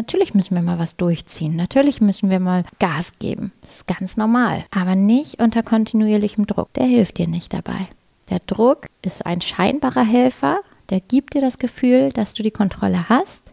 Natürlich 0.00 0.32
müssen 0.32 0.54
wir 0.54 0.62
mal 0.62 0.78
was 0.78 0.96
durchziehen. 0.96 1.56
Natürlich 1.56 2.00
müssen 2.00 2.30
wir 2.30 2.40
mal 2.40 2.64
Gas 2.78 3.12
geben. 3.18 3.52
Das 3.60 3.76
ist 3.76 3.86
ganz 3.86 4.16
normal. 4.16 4.64
Aber 4.70 4.94
nicht 4.94 5.42
unter 5.42 5.62
kontinuierlichem 5.62 6.46
Druck. 6.46 6.72
Der 6.72 6.86
hilft 6.86 7.18
dir 7.18 7.28
nicht 7.28 7.52
dabei. 7.52 7.86
Der 8.30 8.38
Druck 8.38 8.86
ist 9.02 9.26
ein 9.26 9.42
scheinbarer 9.42 10.02
Helfer. 10.02 10.60
Der 10.88 11.00
gibt 11.00 11.34
dir 11.34 11.42
das 11.42 11.58
Gefühl, 11.58 12.08
dass 12.12 12.32
du 12.32 12.42
die 12.42 12.50
Kontrolle 12.50 13.10
hast. 13.10 13.52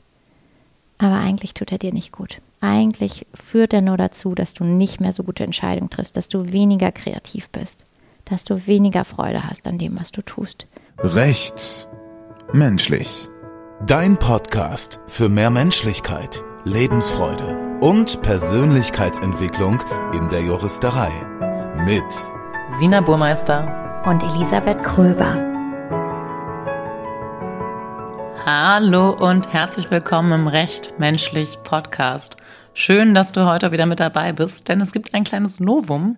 Aber 0.99 1.15
eigentlich 1.15 1.53
tut 1.53 1.73
er 1.73 1.79
dir 1.79 1.91
nicht 1.91 2.13
gut. 2.13 2.39
Eigentlich 2.61 3.27
führt 3.33 3.73
er 3.73 3.81
nur 3.81 3.97
dazu, 3.97 4.33
dass 4.33 4.53
du 4.53 4.63
nicht 4.63 5.01
mehr 5.01 5.11
so 5.11 5.23
gute 5.23 5.43
Entscheidungen 5.43 5.89
triffst, 5.89 6.15
dass 6.15 6.29
du 6.29 6.53
weniger 6.53 6.93
kreativ 6.93 7.49
bist, 7.49 7.83
dass 8.23 8.45
du 8.45 8.67
weniger 8.67 9.03
Freude 9.03 9.43
hast 9.43 9.67
an 9.67 9.79
dem, 9.79 9.99
was 9.99 10.13
du 10.13 10.21
tust. 10.21 10.65
Recht 10.97 11.89
menschlich. 12.53 13.27
Dein 13.85 14.17
Podcast 14.17 14.99
für 15.05 15.29
mehr 15.29 15.51
Menschlichkeit, 15.51 16.43
Lebensfreude 16.63 17.77
und 17.79 18.23
Persönlichkeitsentwicklung 18.23 19.79
in 20.15 20.27
der 20.29 20.41
Juristerei. 20.41 21.11
Mit 21.85 22.03
Sina 22.79 23.01
Burmeister 23.01 24.01
und 24.07 24.23
Elisabeth 24.23 24.83
Kröber. 24.83 25.35
Hallo 28.43 29.11
und 29.11 29.53
herzlich 29.53 29.91
willkommen 29.91 30.31
im 30.31 30.47
Recht 30.47 30.97
Menschlich 30.97 31.59
Podcast. 31.63 32.37
Schön, 32.73 33.13
dass 33.13 33.31
du 33.31 33.45
heute 33.45 33.71
wieder 33.71 33.85
mit 33.85 33.99
dabei 33.99 34.33
bist, 34.33 34.69
denn 34.69 34.81
es 34.81 34.91
gibt 34.91 35.13
ein 35.13 35.23
kleines 35.23 35.59
Novum. 35.59 36.17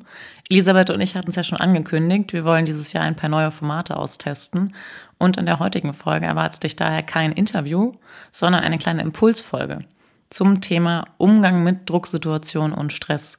Elisabeth 0.52 0.90
und 0.90 1.00
ich 1.00 1.16
hatten 1.16 1.30
es 1.30 1.36
ja 1.36 1.44
schon 1.44 1.60
angekündigt. 1.60 2.34
Wir 2.34 2.44
wollen 2.44 2.66
dieses 2.66 2.92
Jahr 2.92 3.04
ein 3.04 3.16
paar 3.16 3.30
neue 3.30 3.52
Formate 3.52 3.96
austesten. 3.96 4.74
Und 5.20 5.38
in 5.38 5.46
der 5.46 5.60
heutigen 5.60 5.94
Folge 5.94 6.26
erwartet 6.26 6.64
dich 6.64 6.76
daher 6.76 7.04
kein 7.04 7.32
Interview, 7.32 7.94
sondern 8.32 8.64
eine 8.64 8.80
kleine 8.80 9.04
Impulsfolge 9.04 9.86
zum 10.32 10.62
Thema 10.62 11.06
Umgang 11.18 11.64
mit 11.64 11.90
Drucksituationen 11.90 12.76
und 12.76 12.94
Stress. 12.94 13.38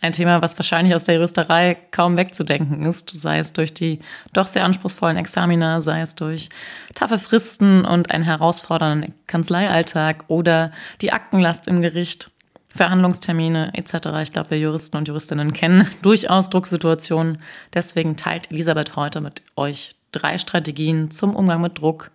Ein 0.00 0.12
Thema, 0.12 0.42
was 0.42 0.58
wahrscheinlich 0.58 0.94
aus 0.94 1.04
der 1.04 1.14
Juristerei 1.14 1.76
kaum 1.90 2.16
wegzudenken 2.16 2.84
ist, 2.84 3.10
sei 3.10 3.38
es 3.38 3.52
durch 3.52 3.72
die 3.72 4.00
doch 4.32 4.46
sehr 4.46 4.64
anspruchsvollen 4.64 5.16
Examiner, 5.16 5.80
sei 5.80 6.00
es 6.00 6.16
durch 6.16 6.48
taffe 6.94 7.18
Fristen 7.18 7.84
und 7.84 8.10
einen 8.10 8.24
herausfordernden 8.24 9.14
Kanzleialltag 9.26 10.24
oder 10.28 10.72
die 11.00 11.12
Aktenlast 11.12 11.68
im 11.68 11.82
Gericht, 11.82 12.30
Verhandlungstermine 12.74 13.72
etc. 13.74 13.94
Ich 14.22 14.32
glaube, 14.32 14.50
wir 14.50 14.58
Juristen 14.58 14.96
und 14.96 15.08
Juristinnen 15.08 15.52
kennen 15.52 15.86
durchaus 16.02 16.50
Drucksituationen. 16.50 17.38
Deswegen 17.74 18.16
teilt 18.16 18.50
Elisabeth 18.50 18.96
heute 18.96 19.20
mit 19.20 19.42
euch 19.56 19.94
drei 20.12 20.38
Strategien 20.38 21.10
zum 21.10 21.34
Umgang 21.34 21.60
mit 21.60 21.78
Druck. 21.78 22.10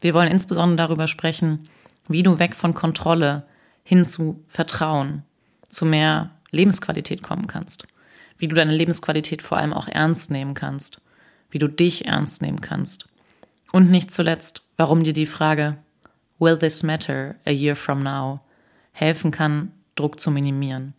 Wir 0.00 0.14
wollen 0.14 0.30
insbesondere 0.30 0.88
darüber 0.88 1.06
sprechen, 1.06 1.68
wie 2.08 2.22
du 2.22 2.38
weg 2.38 2.56
von 2.56 2.74
Kontrolle 2.74 3.44
hin 3.84 4.06
zu 4.06 4.42
Vertrauen, 4.48 5.22
zu 5.68 5.84
mehr 5.84 6.30
Lebensqualität 6.50 7.22
kommen 7.22 7.46
kannst, 7.46 7.86
wie 8.38 8.48
du 8.48 8.54
deine 8.54 8.74
Lebensqualität 8.74 9.42
vor 9.42 9.58
allem 9.58 9.72
auch 9.72 9.88
ernst 9.88 10.30
nehmen 10.30 10.54
kannst, 10.54 11.00
wie 11.50 11.58
du 11.58 11.68
dich 11.68 12.06
ernst 12.06 12.42
nehmen 12.42 12.60
kannst. 12.60 13.06
Und 13.72 13.90
nicht 13.90 14.10
zuletzt, 14.10 14.62
warum 14.76 15.04
dir 15.04 15.12
die 15.12 15.26
Frage, 15.26 15.76
will 16.38 16.56
this 16.56 16.82
matter 16.82 17.36
a 17.46 17.50
year 17.50 17.76
from 17.76 18.02
now, 18.02 18.40
helfen 18.92 19.30
kann, 19.30 19.72
Druck 20.00 20.18
zu 20.18 20.30
minimieren 20.30 20.94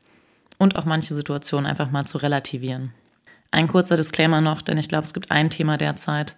und 0.58 0.78
auch 0.78 0.86
manche 0.86 1.16
Situationen 1.16 1.66
einfach 1.66 1.92
mal 1.92 2.06
zu 2.06 2.20
relativieren. 2.20 2.94
Ein 3.50 3.68
kurzer 3.68 3.98
Disclaimer 3.98 4.42
noch, 4.42 4.62
denn 4.62 4.78
ich 4.78 4.88
glaube, 4.88 5.04
es 5.04 5.14
gibt 5.14 5.32
ein 5.32 5.50
Thema 5.50 5.78
derzeit, 5.78 6.38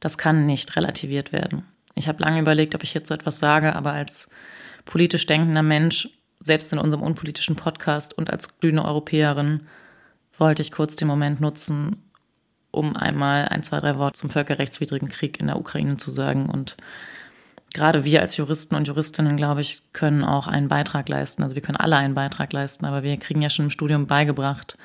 das 0.00 0.18
kann 0.18 0.46
nicht 0.46 0.74
relativiert 0.76 1.32
werden. 1.32 1.64
Ich 1.94 2.08
habe 2.08 2.22
lange 2.22 2.40
überlegt, 2.40 2.74
ob 2.74 2.82
ich 2.82 2.94
jetzt 2.94 3.08
so 3.08 3.14
etwas 3.14 3.38
sage, 3.38 3.76
aber 3.76 3.92
als 3.92 4.30
politisch 4.84 5.26
denkender 5.26 5.62
Mensch 5.62 6.08
selbst 6.40 6.72
in 6.72 6.78
unserem 6.78 7.02
unpolitischen 7.02 7.56
Podcast 7.56 8.16
und 8.16 8.30
als 8.30 8.58
glühende 8.58 8.84
Europäerin 8.84 9.66
wollte 10.38 10.62
ich 10.62 10.72
kurz 10.72 10.96
den 10.96 11.08
Moment 11.08 11.40
nutzen, 11.40 12.02
um 12.70 12.96
einmal 12.96 13.48
ein, 13.48 13.62
zwei, 13.62 13.80
drei 13.80 13.96
Worte 13.96 14.18
zum 14.18 14.30
völkerrechtswidrigen 14.30 15.08
Krieg 15.08 15.40
in 15.40 15.48
der 15.48 15.58
Ukraine 15.58 15.96
zu 15.96 16.10
sagen. 16.10 16.48
Und 16.48 16.76
gerade 17.74 18.04
wir 18.04 18.20
als 18.20 18.36
Juristen 18.36 18.74
und 18.74 18.88
Juristinnen, 18.88 19.36
glaube 19.36 19.60
ich, 19.60 19.82
können 19.92 20.24
auch 20.24 20.46
einen 20.46 20.68
Beitrag 20.68 21.08
leisten. 21.08 21.42
Also 21.42 21.54
wir 21.54 21.62
können 21.62 21.76
alle 21.76 21.96
einen 21.96 22.14
Beitrag 22.14 22.52
leisten, 22.52 22.84
aber 22.86 23.02
wir 23.02 23.16
kriegen 23.18 23.42
ja 23.42 23.50
schon 23.50 23.66
im 23.66 23.70
Studium 23.70 24.06
beigebracht, 24.06 24.78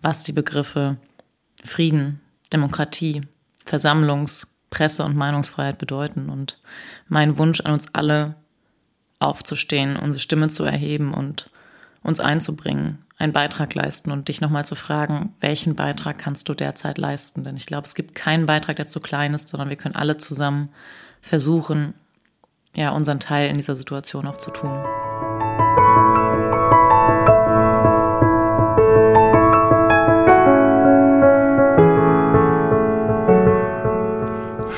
was 0.00 0.24
die 0.24 0.32
Begriffe 0.32 0.96
Frieden, 1.64 2.20
Demokratie, 2.52 3.22
Versammlungs-, 3.64 4.48
Presse- 4.70 5.04
und 5.04 5.16
Meinungsfreiheit 5.16 5.78
bedeuten. 5.78 6.28
Und 6.28 6.58
mein 7.08 7.38
Wunsch 7.38 7.60
an 7.60 7.72
uns 7.72 7.94
alle 7.94 8.34
aufzustehen, 9.18 9.96
unsere 9.96 10.18
Stimme 10.18 10.48
zu 10.48 10.64
erheben 10.64 11.14
und 11.14 11.50
uns 12.02 12.18
einzubringen, 12.18 12.98
einen 13.18 13.32
Beitrag 13.32 13.74
leisten 13.74 14.10
und 14.10 14.26
dich 14.26 14.40
nochmal 14.40 14.64
zu 14.64 14.74
fragen, 14.74 15.34
welchen 15.40 15.76
Beitrag 15.76 16.18
kannst 16.18 16.48
du 16.48 16.54
derzeit 16.54 16.98
leisten? 16.98 17.44
Denn 17.44 17.56
ich 17.56 17.66
glaube, 17.66 17.86
es 17.86 17.94
gibt 17.94 18.16
keinen 18.16 18.46
Beitrag, 18.46 18.76
der 18.76 18.88
zu 18.88 18.98
klein 18.98 19.34
ist, 19.34 19.48
sondern 19.48 19.68
wir 19.68 19.76
können 19.76 19.94
alle 19.94 20.16
zusammen 20.16 20.70
versuchen, 21.20 21.94
ja, 22.74 22.90
unseren 22.90 23.20
Teil 23.20 23.50
in 23.50 23.56
dieser 23.56 23.76
Situation 23.76 24.26
auch 24.26 24.38
zu 24.38 24.50
tun. 24.50 24.70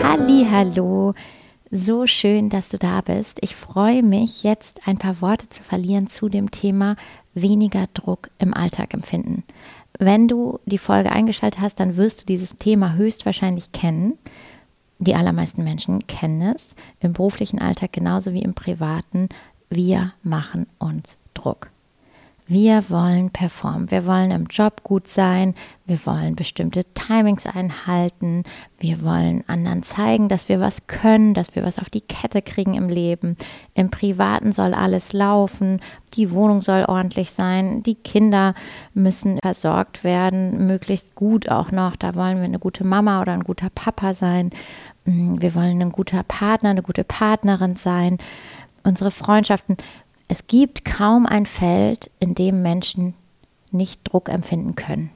Halli, 0.02 0.46
hallo. 0.50 1.14
So 1.70 2.06
schön, 2.06 2.50
dass 2.50 2.68
du 2.68 2.78
da 2.78 3.00
bist. 3.00 3.38
Ich 3.42 3.56
freue 3.56 4.02
mich, 4.02 4.44
jetzt 4.44 4.80
ein 4.86 4.98
paar 4.98 5.20
Worte 5.20 5.48
zu 5.48 5.62
verlieren 5.62 6.06
zu 6.06 6.28
dem 6.28 6.50
Thema 6.50 6.96
weniger 7.34 7.86
Druck 7.94 8.30
im 8.38 8.54
Alltag 8.54 8.94
empfinden. 8.94 9.42
Wenn 9.98 10.28
du 10.28 10.60
die 10.66 10.78
Folge 10.78 11.10
eingeschaltet 11.10 11.60
hast, 11.60 11.80
dann 11.80 11.96
wirst 11.96 12.22
du 12.22 12.26
dieses 12.26 12.58
Thema 12.58 12.94
höchstwahrscheinlich 12.94 13.72
kennen. 13.72 14.18
Die 14.98 15.14
allermeisten 15.14 15.64
Menschen 15.64 16.06
kennen 16.06 16.54
es 16.54 16.74
im 17.00 17.12
beruflichen 17.12 17.58
Alltag 17.58 17.92
genauso 17.92 18.32
wie 18.32 18.42
im 18.42 18.54
privaten. 18.54 19.28
Wir 19.68 20.12
machen 20.22 20.66
uns 20.78 21.16
Druck. 21.34 21.70
Wir 22.46 22.90
wollen 22.90 23.30
performen, 23.30 23.90
wir 23.90 24.06
wollen 24.06 24.30
im 24.30 24.44
Job 24.50 24.82
gut 24.82 25.08
sein, 25.08 25.54
wir 25.86 26.04
wollen 26.04 26.36
bestimmte 26.36 26.84
Timings 26.92 27.46
einhalten, 27.46 28.42
wir 28.78 29.02
wollen 29.02 29.44
anderen 29.46 29.82
zeigen, 29.82 30.28
dass 30.28 30.50
wir 30.50 30.60
was 30.60 30.86
können, 30.86 31.32
dass 31.32 31.54
wir 31.54 31.62
was 31.62 31.78
auf 31.78 31.88
die 31.88 32.02
Kette 32.02 32.42
kriegen 32.42 32.74
im 32.74 32.90
Leben. 32.90 33.38
Im 33.72 33.90
Privaten 33.90 34.52
soll 34.52 34.74
alles 34.74 35.14
laufen, 35.14 35.80
die 36.12 36.32
Wohnung 36.32 36.60
soll 36.60 36.84
ordentlich 36.86 37.30
sein, 37.30 37.82
die 37.82 37.94
Kinder 37.94 38.54
müssen 38.92 39.38
versorgt 39.42 40.04
werden, 40.04 40.66
möglichst 40.66 41.14
gut 41.14 41.48
auch 41.48 41.70
noch. 41.70 41.96
Da 41.96 42.14
wollen 42.14 42.36
wir 42.36 42.44
eine 42.44 42.58
gute 42.58 42.86
Mama 42.86 43.22
oder 43.22 43.32
ein 43.32 43.44
guter 43.44 43.70
Papa 43.70 44.12
sein. 44.12 44.50
Mm, 45.06 45.40
wir 45.40 45.54
wollen 45.54 45.80
ein 45.80 45.92
guter 45.92 46.22
Partner, 46.24 46.68
eine 46.68 46.82
gute 46.82 47.04
Partnerin 47.04 47.76
sein. 47.76 48.18
Unsere 48.82 49.10
Freundschaften 49.10 49.78
es 50.28 50.46
gibt 50.46 50.84
kaum 50.84 51.26
ein 51.26 51.46
Feld, 51.46 52.10
in 52.18 52.34
dem 52.34 52.62
Menschen 52.62 53.14
nicht 53.70 54.00
Druck 54.04 54.28
empfinden 54.28 54.74
können. 54.74 55.10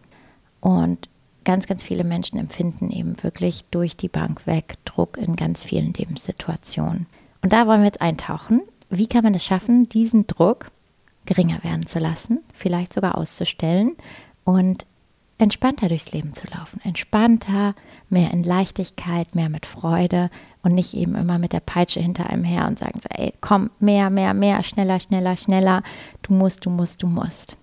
Und 0.60 1.08
ganz, 1.44 1.66
ganz 1.66 1.82
viele 1.82 2.04
Menschen 2.04 2.38
empfinden 2.38 2.91
eben 2.91 3.22
wirklich 3.22 3.64
durch 3.70 3.96
die 3.96 4.08
Bank 4.08 4.46
weg 4.46 4.74
Druck 4.84 5.16
in 5.16 5.36
ganz 5.36 5.64
vielen 5.64 5.94
Lebenssituationen. 5.94 7.06
Und 7.42 7.52
da 7.52 7.66
wollen 7.66 7.80
wir 7.80 7.86
jetzt 7.86 8.02
eintauchen. 8.02 8.62
Wie 8.91 9.06
kann 9.06 9.24
man 9.24 9.34
es 9.34 9.44
schaffen, 9.44 9.88
diesen 9.88 10.26
Druck 10.26 10.70
geringer 11.25 11.62
werden 11.62 11.86
zu 11.86 11.98
lassen, 11.98 12.40
vielleicht 12.54 12.92
sogar 12.92 13.16
auszustellen 13.19 13.96
und 14.44 14.86
entspannter 15.36 15.88
durchs 15.88 16.12
Leben 16.12 16.32
zu 16.32 16.46
laufen. 16.48 16.80
Entspannter, 16.82 17.75
mehr 18.08 18.32
in 18.32 18.42
Leichtigkeit, 18.42 19.34
mehr 19.34 19.48
mit 19.48 19.66
Freude 19.66 20.30
und 20.62 20.74
nicht 20.74 20.94
eben 20.94 21.14
immer 21.14 21.38
mit 21.38 21.52
der 21.52 21.60
Peitsche 21.60 22.00
hinter 22.00 22.28
einem 22.28 22.44
her 22.44 22.66
und 22.66 22.78
sagen 22.78 23.00
so, 23.00 23.08
ey, 23.10 23.32
komm, 23.41 23.70
mehr, 23.78 24.10
mehr, 24.10 24.34
mehr, 24.34 24.62
schneller, 24.62 25.00
schneller, 25.00 25.36
schneller, 25.36 25.82
du 26.22 26.34
musst, 26.34 26.66
du 26.66 26.70
musst, 26.70 27.02
du 27.02 27.06
musst. 27.06 27.56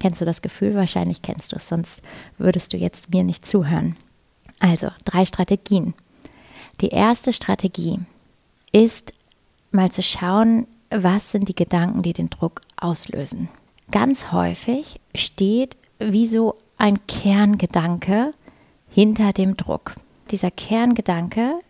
Kennst 0.00 0.20
du 0.20 0.24
das 0.24 0.42
Gefühl? 0.42 0.74
Wahrscheinlich 0.74 1.22
kennst 1.22 1.52
du 1.52 1.56
es, 1.56 1.68
sonst 1.68 2.02
würdest 2.36 2.72
du 2.72 2.76
jetzt 2.76 3.10
mir 3.10 3.24
nicht 3.24 3.46
zuhören. 3.46 3.96
Also, 4.58 4.88
drei 5.04 5.24
Strategien. 5.26 5.94
Die 6.80 6.88
erste 6.88 7.32
Strategie 7.32 8.00
ist 8.72 9.12
mal 9.70 9.90
zu 9.90 10.02
schauen, 10.02 10.66
was 10.90 11.30
sind 11.30 11.48
die 11.48 11.54
Gedanken, 11.54 12.02
die 12.02 12.12
den 12.12 12.28
Druck 12.28 12.62
auslösen. 12.76 13.48
Ganz 13.90 14.32
häufig 14.32 15.00
steht 15.14 15.76
wie 15.98 16.26
so 16.26 16.56
ein 16.78 17.06
Kerngedanke 17.06 18.34
hinter 18.88 19.32
dem 19.32 19.56
Druck. 19.56 19.94
Dieser 20.30 20.50
Kerngedanke 20.50 21.60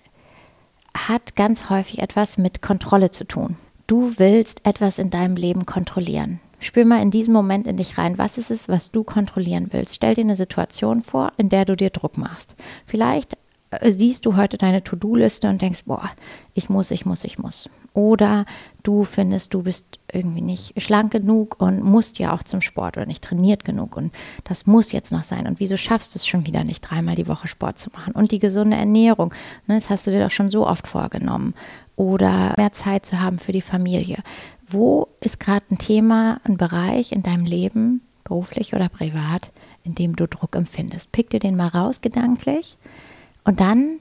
hat 0.96 1.36
ganz 1.36 1.70
häufig 1.70 2.00
etwas 2.00 2.38
mit 2.38 2.62
Kontrolle 2.62 3.10
zu 3.10 3.24
tun. 3.24 3.56
Du 3.86 4.18
willst 4.18 4.64
etwas 4.64 4.98
in 4.98 5.10
deinem 5.10 5.36
Leben 5.36 5.66
kontrollieren. 5.66 6.40
Spür 6.60 6.84
mal 6.84 7.02
in 7.02 7.10
diesem 7.10 7.34
Moment 7.34 7.66
in 7.66 7.76
dich 7.76 7.98
rein, 7.98 8.18
was 8.18 8.38
ist 8.38 8.50
es, 8.50 8.68
was 8.68 8.92
du 8.92 9.02
kontrollieren 9.02 9.68
willst. 9.72 9.96
Stell 9.96 10.14
dir 10.14 10.22
eine 10.22 10.36
Situation 10.36 11.00
vor, 11.00 11.32
in 11.36 11.48
der 11.48 11.64
du 11.64 11.76
dir 11.76 11.90
Druck 11.90 12.16
machst. 12.16 12.54
Vielleicht 12.86 13.36
siehst 13.80 14.26
du 14.26 14.36
heute 14.36 14.58
deine 14.58 14.84
To-Do-Liste 14.84 15.48
und 15.48 15.62
denkst, 15.62 15.84
boah, 15.86 16.10
ich 16.54 16.68
muss, 16.68 16.90
ich 16.90 17.06
muss, 17.06 17.24
ich 17.24 17.38
muss. 17.38 17.68
Oder 17.94 18.46
du 18.82 19.04
findest, 19.04 19.52
du 19.52 19.62
bist 19.62 20.00
irgendwie 20.10 20.40
nicht 20.40 20.80
schlank 20.80 21.12
genug 21.12 21.60
und 21.60 21.82
musst 21.82 22.18
ja 22.18 22.32
auch 22.32 22.42
zum 22.42 22.62
Sport 22.62 22.96
oder 22.96 23.06
nicht 23.06 23.22
trainiert 23.22 23.64
genug 23.64 23.96
und 23.96 24.12
das 24.44 24.66
muss 24.66 24.92
jetzt 24.92 25.12
noch 25.12 25.24
sein. 25.24 25.46
Und 25.46 25.60
wieso 25.60 25.76
schaffst 25.76 26.14
du 26.14 26.18
es 26.18 26.26
schon 26.26 26.46
wieder 26.46 26.64
nicht, 26.64 26.80
dreimal 26.80 27.14
die 27.14 27.28
Woche 27.28 27.48
Sport 27.48 27.78
zu 27.78 27.90
machen? 27.90 28.14
Und 28.14 28.32
die 28.32 28.38
gesunde 28.38 28.76
Ernährung, 28.76 29.34
ne, 29.66 29.74
das 29.74 29.90
hast 29.90 30.06
du 30.06 30.10
dir 30.10 30.24
doch 30.24 30.30
schon 30.30 30.50
so 30.50 30.66
oft 30.66 30.88
vorgenommen. 30.88 31.54
Oder 31.96 32.54
mehr 32.56 32.72
Zeit 32.72 33.04
zu 33.04 33.20
haben 33.20 33.38
für 33.38 33.52
die 33.52 33.60
Familie. 33.60 34.18
Wo 34.66 35.08
ist 35.20 35.38
gerade 35.38 35.66
ein 35.70 35.78
Thema, 35.78 36.40
ein 36.44 36.56
Bereich 36.56 37.12
in 37.12 37.22
deinem 37.22 37.44
Leben, 37.44 38.00
beruflich 38.24 38.74
oder 38.74 38.88
privat, 38.88 39.52
in 39.84 39.94
dem 39.94 40.16
du 40.16 40.26
Druck 40.26 40.56
empfindest? 40.56 41.12
Pick 41.12 41.28
dir 41.28 41.40
den 41.40 41.56
mal 41.56 41.68
raus 41.68 42.00
gedanklich 42.00 42.78
und 43.44 43.60
dann 43.60 43.98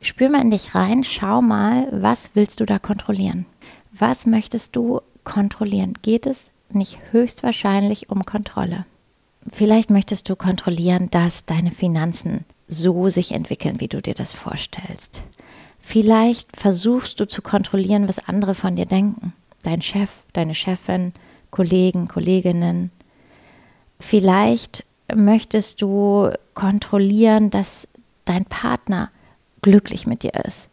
spür 0.00 0.28
mal 0.28 0.42
in 0.42 0.50
dich 0.50 0.74
rein, 0.74 1.04
schau 1.04 1.42
mal, 1.42 1.88
was 1.92 2.30
willst 2.34 2.60
du 2.60 2.66
da 2.66 2.78
kontrollieren? 2.78 3.46
Was 3.92 4.26
möchtest 4.26 4.74
du 4.76 5.00
kontrollieren? 5.24 5.94
Geht 6.02 6.26
es 6.26 6.50
nicht 6.70 6.98
höchstwahrscheinlich 7.10 8.10
um 8.10 8.24
Kontrolle? 8.24 8.86
Vielleicht 9.50 9.90
möchtest 9.90 10.28
du 10.28 10.36
kontrollieren, 10.36 11.10
dass 11.10 11.44
deine 11.44 11.70
Finanzen 11.70 12.44
so 12.68 13.08
sich 13.08 13.32
entwickeln, 13.32 13.80
wie 13.80 13.88
du 13.88 14.00
dir 14.00 14.14
das 14.14 14.34
vorstellst. 14.34 15.22
Vielleicht 15.80 16.56
versuchst 16.56 17.18
du 17.18 17.26
zu 17.26 17.42
kontrollieren, 17.42 18.08
was 18.08 18.26
andere 18.26 18.54
von 18.54 18.76
dir 18.76 18.86
denken. 18.86 19.32
Dein 19.62 19.82
Chef, 19.82 20.10
deine 20.32 20.54
Chefin, 20.54 21.12
Kollegen, 21.50 22.08
Kolleginnen. 22.08 22.90
Vielleicht 23.98 24.84
möchtest 25.14 25.82
du 25.82 26.30
kontrollieren, 26.54 27.50
dass 27.50 27.88
dein 28.24 28.44
Partner 28.44 29.10
glücklich 29.62 30.06
mit 30.06 30.22
dir 30.22 30.34
ist, 30.44 30.68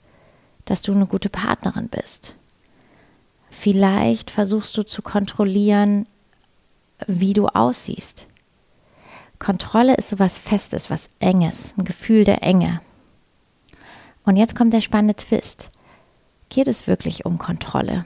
dass 0.65 0.81
du 0.81 0.91
eine 0.91 1.05
gute 1.05 1.29
Partnerin 1.29 1.89
bist. 1.89 2.35
Vielleicht 3.49 4.29
versuchst 4.29 4.77
du 4.77 4.83
zu 4.83 5.01
kontrollieren, 5.01 6.07
wie 7.07 7.33
du 7.33 7.47
aussiehst. 7.47 8.27
Kontrolle 9.39 9.95
ist 9.95 10.09
so 10.09 10.19
was 10.19 10.37
Festes, 10.37 10.89
was 10.89 11.09
Enges, 11.19 11.73
ein 11.77 11.85
Gefühl 11.85 12.25
der 12.25 12.43
Enge. 12.43 12.81
Und 14.25 14.35
jetzt 14.35 14.55
kommt 14.55 14.73
der 14.73 14.81
spannende 14.81 15.15
Twist. 15.15 15.69
Geht 16.49 16.67
es 16.67 16.87
wirklich 16.87 17.25
um 17.25 17.37
Kontrolle? 17.37 18.05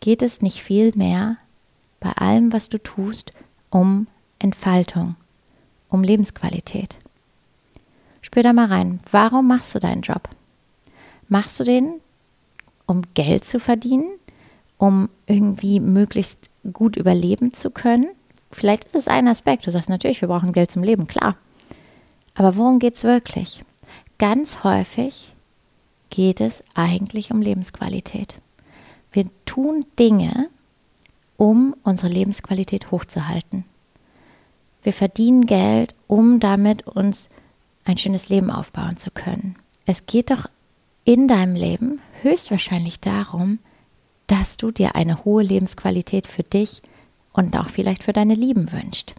Geht 0.00 0.22
es 0.22 0.42
nicht 0.42 0.62
viel 0.62 0.92
mehr 0.96 1.38
bei 2.00 2.10
allem, 2.12 2.52
was 2.52 2.68
du 2.68 2.78
tust, 2.78 3.32
um 3.70 4.08
Entfaltung, 4.38 5.16
um 5.88 6.02
Lebensqualität? 6.02 6.96
Spür 8.26 8.42
da 8.42 8.52
mal 8.52 8.66
rein. 8.66 8.98
Warum 9.12 9.46
machst 9.46 9.72
du 9.72 9.78
deinen 9.78 10.02
Job? 10.02 10.28
Machst 11.28 11.60
du 11.60 11.64
den, 11.64 12.00
um 12.84 13.02
Geld 13.14 13.44
zu 13.44 13.60
verdienen, 13.60 14.18
um 14.78 15.08
irgendwie 15.28 15.78
möglichst 15.78 16.50
gut 16.72 16.96
überleben 16.96 17.52
zu 17.52 17.70
können? 17.70 18.08
Vielleicht 18.50 18.84
ist 18.86 18.96
es 18.96 19.06
ein 19.06 19.28
Aspekt. 19.28 19.64
Du 19.64 19.70
sagst 19.70 19.88
natürlich, 19.88 20.22
wir 20.22 20.26
brauchen 20.26 20.52
Geld 20.52 20.72
zum 20.72 20.82
Leben, 20.82 21.06
klar. 21.06 21.36
Aber 22.34 22.56
worum 22.56 22.80
geht 22.80 22.96
es 22.96 23.04
wirklich? 23.04 23.64
Ganz 24.18 24.64
häufig 24.64 25.32
geht 26.10 26.40
es 26.40 26.64
eigentlich 26.74 27.30
um 27.30 27.40
Lebensqualität. 27.40 28.40
Wir 29.12 29.26
tun 29.44 29.86
Dinge, 30.00 30.50
um 31.36 31.76
unsere 31.84 32.12
Lebensqualität 32.12 32.90
hochzuhalten. 32.90 33.64
Wir 34.82 34.92
verdienen 34.92 35.46
Geld, 35.46 35.94
um 36.08 36.40
damit 36.40 36.88
uns 36.88 37.28
zu 37.28 37.36
ein 37.86 37.98
schönes 37.98 38.28
Leben 38.28 38.50
aufbauen 38.50 38.96
zu 38.96 39.10
können. 39.10 39.56
Es 39.86 40.06
geht 40.06 40.30
doch 40.30 40.46
in 41.04 41.28
deinem 41.28 41.54
Leben 41.54 42.00
höchstwahrscheinlich 42.22 43.00
darum, 43.00 43.60
dass 44.26 44.56
du 44.56 44.72
dir 44.72 44.96
eine 44.96 45.24
hohe 45.24 45.42
Lebensqualität 45.42 46.26
für 46.26 46.42
dich 46.42 46.82
und 47.32 47.56
auch 47.56 47.68
vielleicht 47.68 48.02
für 48.02 48.12
deine 48.12 48.34
Lieben 48.34 48.72
wünschst. 48.72 49.14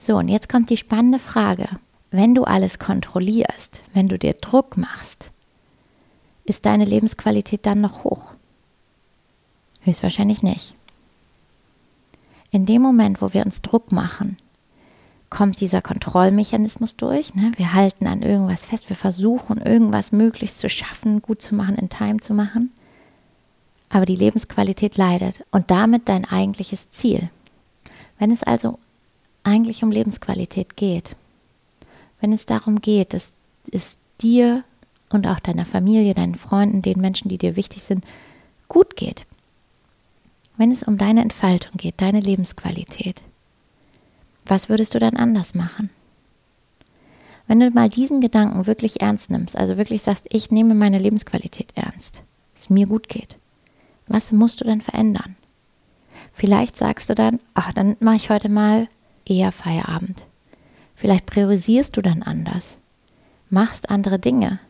So, 0.00 0.16
und 0.16 0.28
jetzt 0.28 0.48
kommt 0.48 0.70
die 0.70 0.76
spannende 0.76 1.18
Frage. 1.18 1.68
Wenn 2.10 2.34
du 2.34 2.44
alles 2.44 2.78
kontrollierst, 2.78 3.82
wenn 3.94 4.08
du 4.08 4.18
dir 4.18 4.34
Druck 4.34 4.76
machst, 4.76 5.30
ist 6.44 6.66
deine 6.66 6.84
Lebensqualität 6.84 7.66
dann 7.66 7.80
noch 7.80 8.04
hoch? 8.04 8.32
Höchstwahrscheinlich 9.80 10.42
nicht. 10.42 10.74
In 12.50 12.66
dem 12.66 12.82
Moment, 12.82 13.22
wo 13.22 13.32
wir 13.32 13.44
uns 13.44 13.62
Druck 13.62 13.90
machen, 13.90 14.36
kommt 15.32 15.58
dieser 15.62 15.80
Kontrollmechanismus 15.80 16.96
durch. 16.96 17.34
Ne? 17.34 17.52
Wir 17.56 17.72
halten 17.72 18.06
an 18.06 18.20
irgendwas 18.20 18.66
fest, 18.66 18.90
wir 18.90 18.96
versuchen 18.96 19.62
irgendwas 19.62 20.12
möglichst 20.12 20.58
zu 20.58 20.68
schaffen, 20.68 21.22
gut 21.22 21.40
zu 21.40 21.54
machen, 21.54 21.76
in 21.76 21.88
Time 21.88 22.18
zu 22.18 22.34
machen. 22.34 22.70
Aber 23.88 24.04
die 24.04 24.16
Lebensqualität 24.16 24.98
leidet 24.98 25.42
und 25.50 25.70
damit 25.70 26.10
dein 26.10 26.26
eigentliches 26.26 26.90
Ziel. 26.90 27.30
Wenn 28.18 28.30
es 28.30 28.42
also 28.42 28.78
eigentlich 29.42 29.82
um 29.82 29.90
Lebensqualität 29.90 30.76
geht, 30.76 31.16
wenn 32.20 32.34
es 32.34 32.44
darum 32.44 32.82
geht, 32.82 33.14
dass 33.14 33.32
es 33.72 33.96
dir 34.20 34.64
und 35.08 35.26
auch 35.26 35.40
deiner 35.40 35.64
Familie, 35.64 36.12
deinen 36.12 36.34
Freunden, 36.34 36.82
den 36.82 37.00
Menschen, 37.00 37.30
die 37.30 37.38
dir 37.38 37.56
wichtig 37.56 37.84
sind, 37.84 38.04
gut 38.68 38.96
geht, 38.96 39.24
wenn 40.58 40.70
es 40.70 40.82
um 40.82 40.98
deine 40.98 41.22
Entfaltung 41.22 41.72
geht, 41.78 42.02
deine 42.02 42.20
Lebensqualität, 42.20 43.22
was 44.46 44.68
würdest 44.68 44.94
du 44.94 44.98
dann 44.98 45.16
anders 45.16 45.54
machen? 45.54 45.90
Wenn 47.46 47.60
du 47.60 47.70
mal 47.70 47.88
diesen 47.88 48.20
Gedanken 48.20 48.66
wirklich 48.66 49.00
ernst 49.00 49.30
nimmst, 49.30 49.56
also 49.56 49.76
wirklich 49.76 50.02
sagst, 50.02 50.26
ich 50.30 50.50
nehme 50.50 50.74
meine 50.74 50.98
Lebensqualität 50.98 51.72
ernst, 51.74 52.22
es 52.54 52.70
mir 52.70 52.86
gut 52.86 53.08
geht, 53.08 53.36
was 54.06 54.32
musst 54.32 54.60
du 54.60 54.64
dann 54.64 54.80
verändern? 54.80 55.36
Vielleicht 56.32 56.76
sagst 56.76 57.10
du 57.10 57.14
dann, 57.14 57.40
ach, 57.54 57.72
dann 57.72 57.96
mache 58.00 58.16
ich 58.16 58.30
heute 58.30 58.48
mal 58.48 58.88
eher 59.26 59.52
Feierabend. 59.52 60.24
Vielleicht 60.94 61.26
priorisierst 61.26 61.96
du 61.96 62.02
dann 62.02 62.22
anders, 62.22 62.78
machst 63.50 63.90
andere 63.90 64.18
Dinge. 64.18 64.60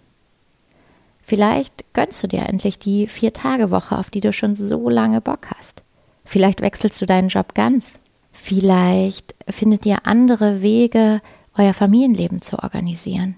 Vielleicht 1.22 1.84
gönnst 1.92 2.22
du 2.22 2.26
dir 2.26 2.48
endlich 2.48 2.78
die 2.78 3.06
Vier-Tage-Woche, 3.06 3.96
auf 3.96 4.10
die 4.10 4.20
du 4.20 4.32
schon 4.32 4.54
so 4.54 4.88
lange 4.88 5.20
Bock 5.20 5.48
hast. 5.56 5.82
Vielleicht 6.24 6.60
wechselst 6.62 7.00
du 7.00 7.06
deinen 7.06 7.28
Job 7.28 7.54
ganz 7.54 7.98
Vielleicht 8.44 9.36
findet 9.48 9.86
ihr 9.86 10.04
andere 10.04 10.62
Wege, 10.62 11.22
euer 11.56 11.72
Familienleben 11.72 12.42
zu 12.42 12.58
organisieren. 12.60 13.36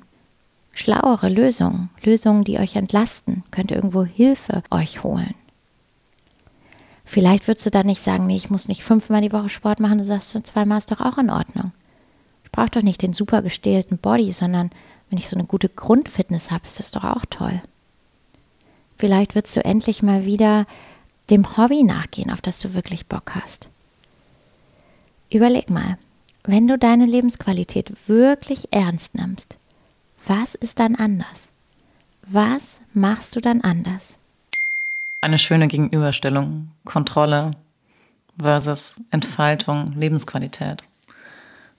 Schlauere 0.73 1.29
Lösungen, 1.29 1.91
Lösungen, 2.03 2.43
die 2.43 2.59
euch 2.59 2.77
entlasten, 2.77 3.45
könnt 3.51 3.71
ihr 3.71 3.77
irgendwo 3.77 4.07
Hilfe 4.07 4.63
euch 4.71 5.03
holen. 5.03 5.35
Vielleicht 7.05 7.47
würdest 7.47 7.67
du 7.67 7.71
dann 7.71 7.85
nicht 7.85 8.01
sagen, 8.01 8.27
nee, 8.27 8.39
ich 8.39 8.49
muss 8.49 8.67
nicht 8.67 8.83
fünfmal 8.83 9.21
die 9.21 9.33
Woche 9.33 9.51
Sport 9.51 9.79
machen, 9.79 9.99
du 9.99 10.05
sagst, 10.05 10.35
zweimal 10.47 10.79
ist 10.79 10.91
doch 10.91 11.01
auch 11.01 11.19
in 11.19 11.29
Ordnung. 11.29 11.73
Ich 12.45 12.51
brauche 12.51 12.71
doch 12.71 12.83
nicht 12.83 13.03
den 13.03 13.13
super 13.13 13.43
gestählten 13.43 13.99
Body, 13.99 14.33
sondern 14.33 14.71
wenn 15.11 15.19
ich 15.19 15.29
so 15.29 15.37
eine 15.37 15.45
gute 15.45 15.69
Grundfitness 15.69 16.51
habe, 16.51 16.65
ist 16.65 16.81
das 16.81 16.93
doch 16.93 17.05
auch 17.05 17.27
toll. 17.29 17.61
Vielleicht 18.97 19.35
würdest 19.35 19.55
du 19.55 19.63
endlich 19.63 20.03
mal 20.03 20.25
wieder 20.25 20.65
dem 21.29 21.59
Hobby 21.59 21.83
nachgehen, 21.83 22.31
auf 22.31 22.41
das 22.41 22.59
du 22.59 22.73
wirklich 22.73 23.07
Bock 23.07 23.33
hast. 23.35 23.69
Überleg 25.35 25.69
mal, 25.69 25.99
wenn 26.45 26.69
du 26.69 26.79
deine 26.79 27.07
Lebensqualität 27.07 28.09
wirklich 28.09 28.69
ernst 28.73 29.17
nimmst, 29.17 29.59
was 30.29 30.55
ist 30.55 30.79
dann 30.79 30.95
anders? 30.95 31.51
Was 32.25 32.81
machst 32.93 33.35
du 33.35 33.41
dann 33.41 33.61
anders? 33.61 34.17
Eine 35.21 35.39
schöne 35.39 35.67
Gegenüberstellung. 35.67 36.71
Kontrolle 36.85 37.51
versus 38.39 39.01
Entfaltung, 39.11 39.95
Lebensqualität. 39.95 40.85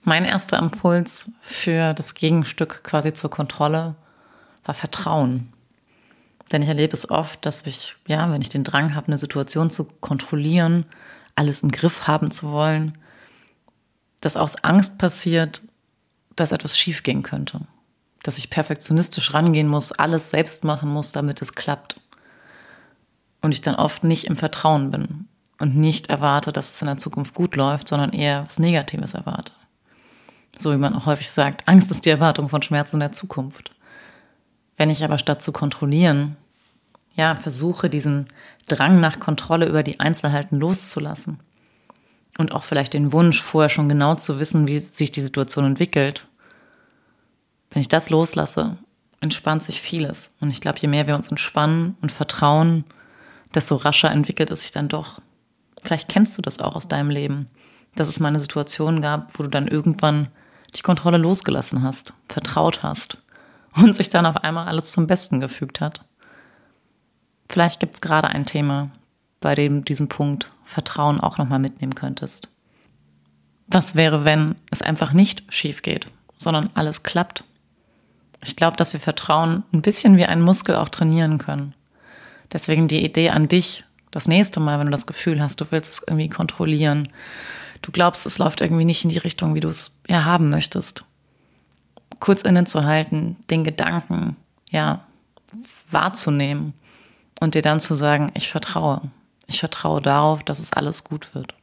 Mein 0.04 0.26
erster 0.26 0.60
Impuls 0.60 1.32
für 1.40 1.94
das 1.94 2.14
Gegenstück 2.14 2.84
quasi 2.84 3.14
zur 3.14 3.30
Kontrolle 3.30 3.96
war 4.66 4.76
Vertrauen. 4.76 5.54
Denn 6.52 6.62
ich 6.62 6.68
erlebe 6.68 6.94
es 6.94 7.10
oft, 7.10 7.46
dass 7.46 7.66
ich, 7.66 7.96
ja, 8.06 8.30
wenn 8.34 8.42
ich 8.42 8.50
den 8.50 8.66
Drang 8.66 8.96
habe, 8.96 9.08
eine 9.08 9.18
Situation 9.18 9.70
zu 9.70 9.86
kontrollieren, 10.02 10.86
alles 11.36 11.64
im 11.64 11.72
Griff 11.72 12.06
haben 12.06 12.32
zu 12.32 12.52
wollen, 12.52 12.98
dass 14.26 14.38
aus 14.38 14.56
Angst 14.64 14.98
passiert, 14.98 15.62
dass 16.36 16.52
etwas 16.52 16.76
schiefgehen 16.76 17.22
könnte. 17.22 17.62
Dass 18.24 18.40
ich 18.40 18.50
perfektionistisch 18.50 19.36
rangehen 19.36 19.68
muss, 19.68 19.92
alles 19.92 20.32
selbst 20.32 20.64
machen 20.64 20.90
muss, 20.90 21.12
damit 21.12 21.44
es 21.44 21.54
klappt. 21.54 22.02
Und 23.42 23.54
ich 23.54 23.62
dann 23.62 23.76
oft 23.76 24.04
nicht 24.04 24.26
im 24.26 24.36
Vertrauen 24.36 24.90
bin 24.90 25.28
und 25.60 25.76
nicht 25.76 26.08
erwarte, 26.08 26.52
dass 26.52 26.74
es 26.74 26.82
in 26.82 26.88
der 26.88 26.98
Zukunft 26.98 27.36
gut 27.36 27.56
läuft, 27.56 27.88
sondern 27.88 28.14
eher 28.14 28.48
was 28.48 28.58
Negatives 28.58 29.14
erwarte. 29.14 29.54
So 30.58 30.72
wie 30.72 30.78
man 30.78 30.96
auch 30.96 31.06
häufig 31.06 31.30
sagt, 31.30 31.68
Angst 31.68 31.92
ist 31.92 32.06
die 32.06 32.10
Erwartung 32.10 32.50
von 32.50 32.64
Schmerzen 32.64 32.96
in 32.96 33.02
der 33.02 33.12
Zukunft. 33.12 33.76
Wenn 34.76 34.90
ich 34.90 35.04
aber 35.04 35.20
statt 35.20 35.44
zu 35.44 35.52
kontrollieren, 35.52 36.36
ja, 37.16 37.36
versuche, 37.36 37.92
diesen 37.92 38.26
Drang 38.68 39.00
nach 39.00 39.20
Kontrolle 39.20 39.68
über 39.68 39.84
die 39.84 40.00
Einzelheiten 40.00 40.58
loszulassen 40.58 41.40
und 42.38 42.52
auch 42.52 42.64
vielleicht 42.64 42.94
den 42.94 43.14
Wunsch, 43.14 43.42
vorher 43.42 43.70
schon 43.70 43.90
genau 43.90 44.16
zu 44.16 44.40
wissen, 44.40 44.68
wie 44.68 44.80
sich 44.80 45.12
die 45.12 45.22
Situation 45.22 45.66
entwickelt, 45.66 46.28
wenn 47.72 47.82
ich 47.82 47.88
das 47.88 48.10
loslasse 48.10 48.78
entspannt 49.26 49.64
sich 49.64 49.82
vieles. 49.82 50.38
Und 50.40 50.52
ich 50.52 50.62
glaube, 50.62 50.80
je 50.80 50.88
mehr 50.88 51.08
wir 51.08 51.16
uns 51.16 51.28
entspannen 51.28 51.98
und 52.02 52.12
vertrauen, 52.12 52.86
desto 53.54 53.76
rascher 53.76 54.12
entwickelt 54.12 54.52
es 54.52 54.62
sich 54.62 54.72
dann 54.72 54.88
doch. 54.88 55.20
Vielleicht 55.84 56.10
kennst 56.10 56.38
du 56.38 56.42
das 56.42 56.60
auch 56.60 56.76
aus 56.76 56.88
deinem 56.88 57.10
Leben, 57.10 57.48
dass 57.96 58.08
es 58.08 58.20
mal 58.20 58.30
eine 58.30 58.40
Situation 58.40 59.02
gab, 59.02 59.38
wo 59.38 59.44
du 59.44 59.50
dann 59.50 59.68
irgendwann 59.68 60.30
die 60.76 60.82
Kontrolle 60.82 61.18
losgelassen 61.18 61.84
hast, 61.84 62.14
vertraut 62.28 62.84
hast 62.84 63.18
und 63.76 63.96
sich 63.96 64.10
dann 64.10 64.26
auf 64.26 64.38
einmal 64.38 64.68
alles 64.68 64.92
zum 64.92 65.08
Besten 65.08 65.40
gefügt 65.40 65.82
hat. 65.82 66.06
Vielleicht 67.50 67.80
gibt 67.80 67.96
es 67.96 68.02
gerade 68.02 68.28
ein 68.28 68.46
Thema, 68.46 68.92
bei 69.46 69.54
dem 69.54 69.82
du 69.82 69.84
diesen 69.84 70.10
Punkt 70.10 70.50
Vertrauen 70.64 71.20
auch 71.22 71.38
nochmal 71.38 71.60
mitnehmen 71.60 71.94
könntest. 71.94 72.48
Was 73.68 73.94
wäre, 73.94 74.26
wenn 74.26 74.56
es 74.72 74.82
einfach 74.82 75.14
nicht 75.14 75.44
schief 75.54 75.84
geht, 75.84 76.08
sondern 76.36 76.72
alles 76.74 77.04
klappt? 77.04 77.44
Ich 78.44 78.56
glaube, 78.56 78.76
dass 78.76 78.94
wir 78.94 79.00
Vertrauen 79.00 79.62
ein 79.72 79.84
bisschen 79.84 80.18
wie 80.18 80.26
einen 80.26 80.42
Muskel 80.42 80.76
auch 80.76 80.90
trainieren 80.90 81.38
können. 81.38 81.76
Deswegen 82.54 82.88
die 82.88 83.06
Idee 83.06 83.30
an 83.30 83.48
dich, 83.48 83.84
das 84.10 84.28
nächste 84.28 84.60
Mal, 84.60 84.80
wenn 84.80 84.88
du 84.88 84.92
das 84.92 85.06
Gefühl 85.06 85.40
hast, 85.40 85.62
du 85.62 85.66
willst 85.70 85.92
es 85.92 86.04
irgendwie 86.08 86.30
kontrollieren, 86.30 87.08
du 87.84 87.92
glaubst, 87.92 88.26
es 88.26 88.40
läuft 88.40 88.62
irgendwie 88.62 88.86
nicht 88.86 89.04
in 89.04 89.12
die 89.12 89.20
Richtung, 89.20 89.54
wie 89.54 89.60
du 89.60 89.68
es 89.68 90.02
ja 90.08 90.26
haben 90.26 90.50
möchtest. 90.50 91.04
Kurz 92.20 92.42
innezuhalten, 92.42 93.36
den 93.52 93.64
Gedanken, 93.64 94.38
ja, 94.72 95.06
wahrzunehmen 95.92 96.74
und 97.40 97.54
dir 97.54 97.62
dann 97.62 97.80
zu 97.80 97.94
sagen, 97.94 98.32
ich 98.34 98.50
vertraue. 98.50 99.04
Ich 99.48 99.60
vertraue 99.60 100.02
darauf, 100.02 100.44
dass 100.44 100.60
es 100.60 100.74
alles 100.74 101.04
gut 101.04 101.36
wird. 101.36 101.54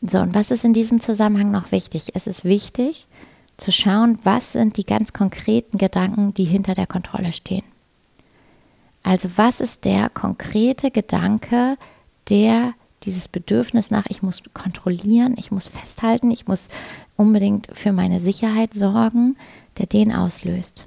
So, 0.00 0.18
und 0.18 0.34
was 0.34 0.50
ist 0.50 0.64
in 0.64 0.72
diesem 0.72 1.00
Zusammenhang 1.00 1.50
noch 1.50 1.72
wichtig? 1.72 2.10
Es 2.14 2.26
ist 2.26 2.44
wichtig 2.44 3.08
zu 3.56 3.72
schauen, 3.72 4.18
was 4.22 4.52
sind 4.52 4.76
die 4.76 4.84
ganz 4.84 5.12
konkreten 5.12 5.78
Gedanken, 5.78 6.32
die 6.32 6.44
hinter 6.44 6.74
der 6.74 6.86
Kontrolle 6.86 7.32
stehen. 7.32 7.64
Also 9.02 9.28
was 9.36 9.60
ist 9.60 9.84
der 9.84 10.08
konkrete 10.10 10.90
Gedanke, 10.90 11.76
der 12.28 12.74
dieses 13.04 13.28
Bedürfnis 13.28 13.90
nach, 13.90 14.06
ich 14.08 14.22
muss 14.22 14.42
kontrollieren, 14.54 15.34
ich 15.36 15.50
muss 15.50 15.66
festhalten, 15.66 16.30
ich 16.30 16.46
muss 16.46 16.68
unbedingt 17.16 17.68
für 17.72 17.92
meine 17.92 18.20
Sicherheit 18.20 18.74
sorgen, 18.74 19.36
der 19.78 19.86
den 19.86 20.12
auslöst. 20.12 20.86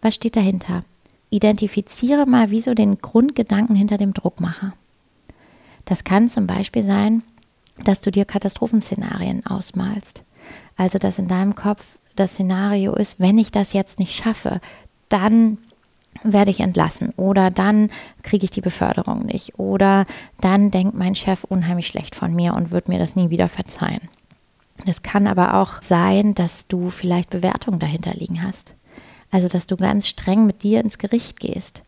Was 0.00 0.14
steht 0.14 0.36
dahinter? 0.36 0.84
Identifiziere 1.34 2.26
mal 2.26 2.50
wieso 2.50 2.74
den 2.74 2.98
Grundgedanken 2.98 3.74
hinter 3.74 3.96
dem 3.96 4.14
Druckmacher. 4.14 4.72
Das 5.84 6.04
kann 6.04 6.28
zum 6.28 6.46
Beispiel 6.46 6.84
sein, 6.84 7.24
dass 7.84 8.00
du 8.00 8.12
dir 8.12 8.24
Katastrophenszenarien 8.24 9.44
ausmalst. 9.44 10.22
Also, 10.76 10.98
dass 10.98 11.18
in 11.18 11.26
deinem 11.26 11.56
Kopf 11.56 11.98
das 12.14 12.34
Szenario 12.34 12.94
ist, 12.94 13.18
wenn 13.18 13.36
ich 13.36 13.50
das 13.50 13.72
jetzt 13.72 13.98
nicht 13.98 14.14
schaffe, 14.14 14.60
dann 15.08 15.58
werde 16.22 16.52
ich 16.52 16.60
entlassen 16.60 17.12
oder 17.16 17.50
dann 17.50 17.90
kriege 18.22 18.44
ich 18.44 18.52
die 18.52 18.60
Beförderung 18.60 19.26
nicht 19.26 19.58
oder 19.58 20.06
dann 20.40 20.70
denkt 20.70 20.94
mein 20.94 21.16
Chef 21.16 21.42
unheimlich 21.42 21.88
schlecht 21.88 22.14
von 22.14 22.32
mir 22.32 22.54
und 22.54 22.70
wird 22.70 22.88
mir 22.88 23.00
das 23.00 23.16
nie 23.16 23.30
wieder 23.30 23.48
verzeihen. 23.48 24.08
Es 24.86 25.02
kann 25.02 25.26
aber 25.26 25.54
auch 25.54 25.82
sein, 25.82 26.34
dass 26.34 26.68
du 26.68 26.90
vielleicht 26.90 27.30
Bewertungen 27.30 27.80
dahinter 27.80 28.14
liegen 28.14 28.42
hast. 28.44 28.74
Also, 29.34 29.48
dass 29.48 29.66
du 29.66 29.76
ganz 29.76 30.06
streng 30.06 30.46
mit 30.46 30.62
dir 30.62 30.80
ins 30.80 30.96
Gericht 30.96 31.40
gehst 31.40 31.82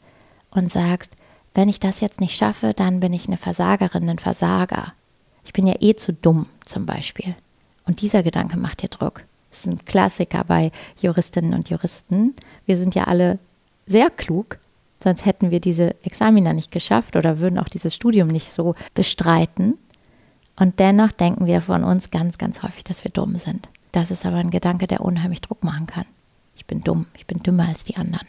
und 0.51 0.69
sagst, 0.69 1.13
wenn 1.55 1.69
ich 1.69 1.79
das 1.79 2.01
jetzt 2.01 2.21
nicht 2.21 2.37
schaffe, 2.37 2.75
dann 2.75 2.99
bin 2.99 3.13
ich 3.13 3.29
eine 3.29 3.37
Versagerin, 3.37 4.11
ein 4.11 4.19
Versager. 4.19 4.95
Ich 5.45 5.53
bin 5.53 5.65
ja 5.69 5.77
eh 5.79 5.95
zu 5.95 6.13
dumm 6.13 6.47
zum 6.65 6.87
Beispiel. 6.87 7.37
Und 7.85 8.01
dieser 8.01 8.25
Gedanke 8.25 8.57
macht 8.57 8.83
dir 8.83 8.89
Druck. 8.89 9.23
Das 9.51 9.61
ist 9.61 9.67
ein 9.67 9.85
Klassiker 9.85 10.43
bei 10.43 10.73
Juristinnen 11.01 11.55
und 11.55 11.71
Juristen. 11.71 12.35
Wir 12.67 12.77
sind 12.77 12.97
ja 12.97 13.05
alle 13.05 13.39
sehr 13.87 14.11
klug, 14.11 14.59
sonst 15.01 15.25
hätten 15.25 15.53
wir 15.53 15.61
diese 15.61 15.95
Examiner 16.03 16.53
nicht 16.53 16.73
geschafft 16.73 17.15
oder 17.15 17.39
würden 17.39 17.61
auch 17.61 17.69
dieses 17.69 17.95
Studium 17.95 18.27
nicht 18.27 18.51
so 18.51 18.75
bestreiten. 18.95 19.79
Und 20.57 20.81
dennoch 20.81 21.13
denken 21.13 21.47
wir 21.47 21.63
von 21.63 21.85
uns 21.85 22.11
ganz, 22.11 22.39
ganz 22.39 22.65
häufig, 22.65 22.83
dass 22.83 23.05
wir 23.05 23.13
dumm 23.13 23.37
sind. 23.37 23.69
Das 23.93 24.11
ist 24.11 24.27
aber 24.27 24.39
ein 24.39 24.51
Gedanke, 24.51 24.89
der 24.89 25.01
unheimlich 25.01 25.43
Druck 25.43 25.63
machen 25.63 25.87
kann. 25.87 26.07
Ich 26.57 26.67
bin 26.67 26.81
dumm, 26.81 27.07
ich 27.15 27.27
bin 27.27 27.41
dümmer 27.41 27.69
als 27.69 27.85
die 27.85 27.97
anderen. 27.97 28.27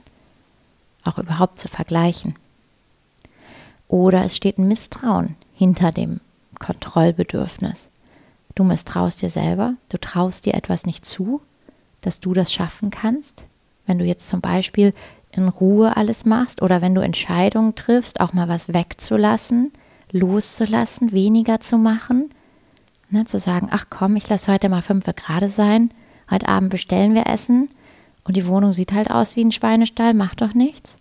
Auch 1.04 1.18
überhaupt 1.18 1.58
zu 1.58 1.68
vergleichen. 1.68 2.36
Oder 3.88 4.26
es 4.26 4.36
steht 4.36 4.58
ein 4.58 4.68
Misstrauen 4.68 5.36
hinter 5.54 5.92
dem 5.92 6.20
Kontrollbedürfnis. 6.60 7.90
Du 8.56 8.64
misstraust 8.64 9.22
dir 9.22 9.30
selber, 9.30 9.76
du 9.90 9.98
traust 9.98 10.46
dir 10.46 10.56
etwas 10.56 10.86
nicht 10.86 11.06
zu, 11.06 11.42
dass 12.02 12.20
du 12.20 12.34
das 12.34 12.52
schaffen 12.52 12.90
kannst. 12.90 13.46
Wenn 13.86 14.00
du 14.00 14.06
jetzt 14.06 14.28
zum 14.28 14.42
Beispiel 14.42 14.94
in 15.32 15.48
Ruhe 15.48 15.96
alles 15.96 16.26
machst 16.26 16.62
oder 16.62 16.82
wenn 16.82 16.96
du 16.96 17.02
Entscheidungen 17.02 17.76
triffst, 17.76 18.20
auch 18.20 18.34
mal 18.34 18.50
was 18.50 18.74
wegzulassen, 18.74 19.72
loszulassen, 20.12 21.12
weniger 21.12 21.60
zu 21.60 21.78
machen, 21.78 22.32
ne, 23.10 23.26
zu 23.26 23.40
sagen, 23.40 23.70
ach 23.72 23.86
komm, 23.90 24.16
ich 24.16 24.28
lasse 24.28 24.52
heute 24.52 24.70
mal 24.70 24.82
fünf 24.82 25.06
gerade 25.06 25.50
sein, 25.50 25.92
heute 26.30 26.48
Abend 26.50 26.70
bestellen 26.70 27.14
wir 27.14 27.28
Essen 27.28 27.70
und 28.28 28.36
die 28.36 28.46
Wohnung 28.46 28.74
sieht 28.74 28.92
halt 28.92 29.10
aus 29.10 29.36
wie 29.38 29.44
ein 29.44 29.54
Schweinestall, 29.54 30.14
macht 30.14 30.42
doch 30.42 30.54
nichts. 30.54 30.98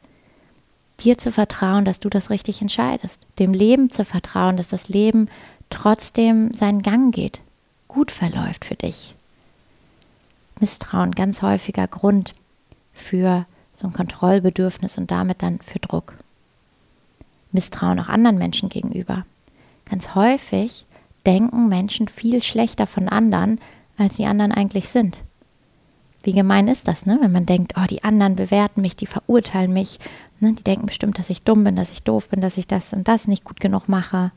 Dir 1.00 1.18
zu 1.18 1.32
vertrauen, 1.32 1.84
dass 1.84 1.98
du 1.98 2.08
das 2.08 2.30
richtig 2.30 2.62
entscheidest, 2.62 3.20
dem 3.38 3.52
Leben 3.52 3.90
zu 3.90 4.04
vertrauen, 4.04 4.56
dass 4.56 4.68
das 4.68 4.88
Leben 4.88 5.28
trotzdem 5.68 6.54
seinen 6.54 6.82
Gang 6.82 7.12
geht, 7.12 7.40
gut 7.88 8.12
verläuft 8.12 8.64
für 8.64 8.76
dich. 8.76 9.14
Misstrauen, 10.60 11.12
ganz 11.12 11.42
häufiger 11.42 11.86
Grund 11.88 12.34
für 12.94 13.44
so 13.74 13.88
ein 13.88 13.92
Kontrollbedürfnis 13.92 14.96
und 14.96 15.10
damit 15.10 15.42
dann 15.42 15.58
für 15.58 15.80
Druck. 15.80 16.14
Misstrauen 17.52 17.98
auch 18.00 18.08
anderen 18.08 18.38
Menschen 18.38 18.68
gegenüber. 18.68 19.26
Ganz 19.84 20.14
häufig 20.14 20.86
denken 21.26 21.68
Menschen 21.68 22.08
viel 22.08 22.42
schlechter 22.42 22.86
von 22.86 23.08
anderen, 23.08 23.60
als 23.98 24.16
die 24.16 24.26
anderen 24.26 24.52
eigentlich 24.52 24.88
sind. 24.88 25.18
Wie 26.26 26.32
gemein 26.32 26.66
ist 26.66 26.88
das, 26.88 27.06
ne? 27.06 27.18
wenn 27.22 27.30
man 27.30 27.46
denkt, 27.46 27.74
oh, 27.76 27.86
die 27.88 28.02
anderen 28.02 28.34
bewerten 28.34 28.80
mich, 28.80 28.96
die 28.96 29.06
verurteilen 29.06 29.72
mich, 29.72 30.00
ne? 30.40 30.54
die 30.54 30.64
denken 30.64 30.86
bestimmt, 30.86 31.20
dass 31.20 31.30
ich 31.30 31.42
dumm 31.42 31.62
bin, 31.62 31.76
dass 31.76 31.92
ich 31.92 32.02
doof 32.02 32.28
bin, 32.28 32.40
dass 32.40 32.56
ich 32.56 32.66
das 32.66 32.92
und 32.92 33.06
das 33.06 33.28
nicht 33.28 33.44
gut 33.44 33.60
genug 33.60 33.88
mache. 33.88 34.32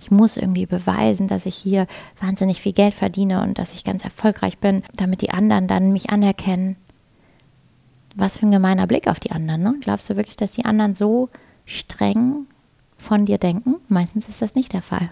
Ich 0.00 0.10
muss 0.10 0.36
irgendwie 0.36 0.66
beweisen, 0.66 1.28
dass 1.28 1.46
ich 1.46 1.54
hier 1.54 1.86
wahnsinnig 2.20 2.60
viel 2.60 2.72
Geld 2.72 2.94
verdiene 2.94 3.42
und 3.42 3.60
dass 3.60 3.74
ich 3.74 3.84
ganz 3.84 4.02
erfolgreich 4.02 4.58
bin, 4.58 4.82
damit 4.92 5.22
die 5.22 5.30
anderen 5.30 5.68
dann 5.68 5.92
mich 5.92 6.10
anerkennen. 6.10 6.74
Was 8.16 8.38
für 8.38 8.46
ein 8.46 8.50
gemeiner 8.50 8.88
Blick 8.88 9.06
auf 9.06 9.20
die 9.20 9.30
anderen. 9.30 9.62
Ne? 9.62 9.76
Glaubst 9.80 10.10
du 10.10 10.16
wirklich, 10.16 10.36
dass 10.36 10.50
die 10.50 10.64
anderen 10.64 10.96
so 10.96 11.28
streng 11.64 12.48
von 12.98 13.24
dir 13.24 13.38
denken? 13.38 13.76
Meistens 13.86 14.28
ist 14.28 14.42
das 14.42 14.56
nicht 14.56 14.72
der 14.72 14.82
Fall. 14.82 15.10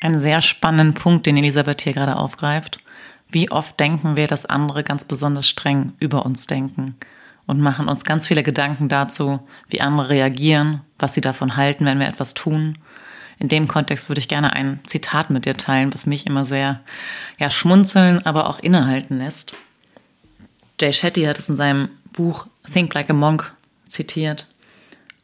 Ein 0.00 0.18
sehr 0.18 0.42
spannenden 0.42 0.92
Punkt, 0.92 1.24
den 1.24 1.38
Elisabeth 1.38 1.80
hier 1.80 1.94
gerade 1.94 2.16
aufgreift. 2.16 2.84
Wie 3.30 3.50
oft 3.50 3.78
denken 3.78 4.16
wir, 4.16 4.26
dass 4.26 4.46
andere 4.46 4.82
ganz 4.82 5.04
besonders 5.04 5.48
streng 5.48 5.92
über 5.98 6.26
uns 6.26 6.46
denken 6.46 6.96
und 7.46 7.60
machen 7.60 7.88
uns 7.88 8.04
ganz 8.04 8.26
viele 8.26 8.42
Gedanken 8.42 8.88
dazu, 8.88 9.40
wie 9.68 9.80
andere 9.80 10.10
reagieren, 10.10 10.80
was 10.98 11.14
sie 11.14 11.20
davon 11.20 11.56
halten, 11.56 11.86
wenn 11.86 12.00
wir 12.00 12.08
etwas 12.08 12.34
tun 12.34 12.76
in 13.40 13.48
dem 13.48 13.66
Kontext 13.66 14.08
würde 14.08 14.20
ich 14.20 14.28
gerne 14.28 14.52
ein 14.52 14.80
Zitat 14.84 15.30
mit 15.30 15.46
dir 15.46 15.56
teilen, 15.56 15.92
was 15.94 16.04
mich 16.04 16.26
immer 16.26 16.44
sehr 16.44 16.80
ja, 17.38 17.50
schmunzeln, 17.50 18.24
aber 18.24 18.48
auch 18.48 18.58
innehalten 18.58 19.18
lässt. 19.18 19.56
Jay 20.78 20.92
Shetty 20.92 21.24
hat 21.24 21.38
es 21.38 21.48
in 21.48 21.56
seinem 21.56 21.88
Buch 22.12 22.46
Think 22.70 22.92
Like 22.94 23.08
a 23.08 23.14
Monk 23.14 23.50
zitiert. 23.88 24.46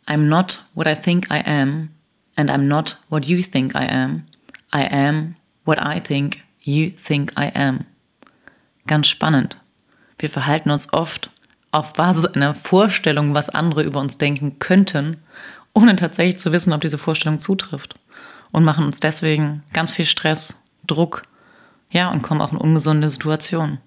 I'm 0.07 0.29
not 0.29 0.65
what 0.75 0.87
I 0.87 0.95
think 0.95 1.27
I 1.31 1.43
am, 1.45 1.91
and 2.37 2.51
I'm 2.51 2.67
not 2.67 2.99
what 3.11 3.27
you 3.27 3.43
think 3.43 3.75
I 3.75 3.87
am. 3.87 4.25
I 4.73 4.89
am 4.91 5.37
what 5.67 5.79
I 5.79 6.01
think 6.01 6.39
you 6.63 6.91
think 6.91 7.33
I 7.37 7.53
am. 7.55 7.85
Ganz 8.87 9.09
spannend. 9.09 9.57
Wir 10.19 10.31
verhalten 10.31 10.71
uns 10.71 10.93
oft 10.93 11.31
auf 11.73 11.93
Basis 11.93 12.25
einer 12.27 12.55
Vorstellung, 12.55 13.35
was 13.35 13.49
andere 13.49 13.83
über 13.83 14.01
uns 14.01 14.19
denken 14.19 14.59
könnten, 14.59 15.19
ohne 15.75 15.97
tatsächlich 15.97 16.39
zu 16.39 16.53
wissen, 16.53 16.73
ob 16.73 16.81
diese 16.81 16.99
Vorstellung 16.99 17.39
zutrifft 17.39 17.97
und 18.53 18.65
machen 18.65 18.87
uns 18.87 19.01
deswegen 19.01 19.63
ganz 19.73 19.93
viel 19.93 20.07
Stress, 20.07 20.63
Druck, 20.87 21.23
ja, 21.91 22.11
und 22.11 22.23
kommen 22.23 22.41
auch 22.41 22.53
in 22.53 22.59
ungesunde 22.59 23.11
Situationen. 23.11 23.79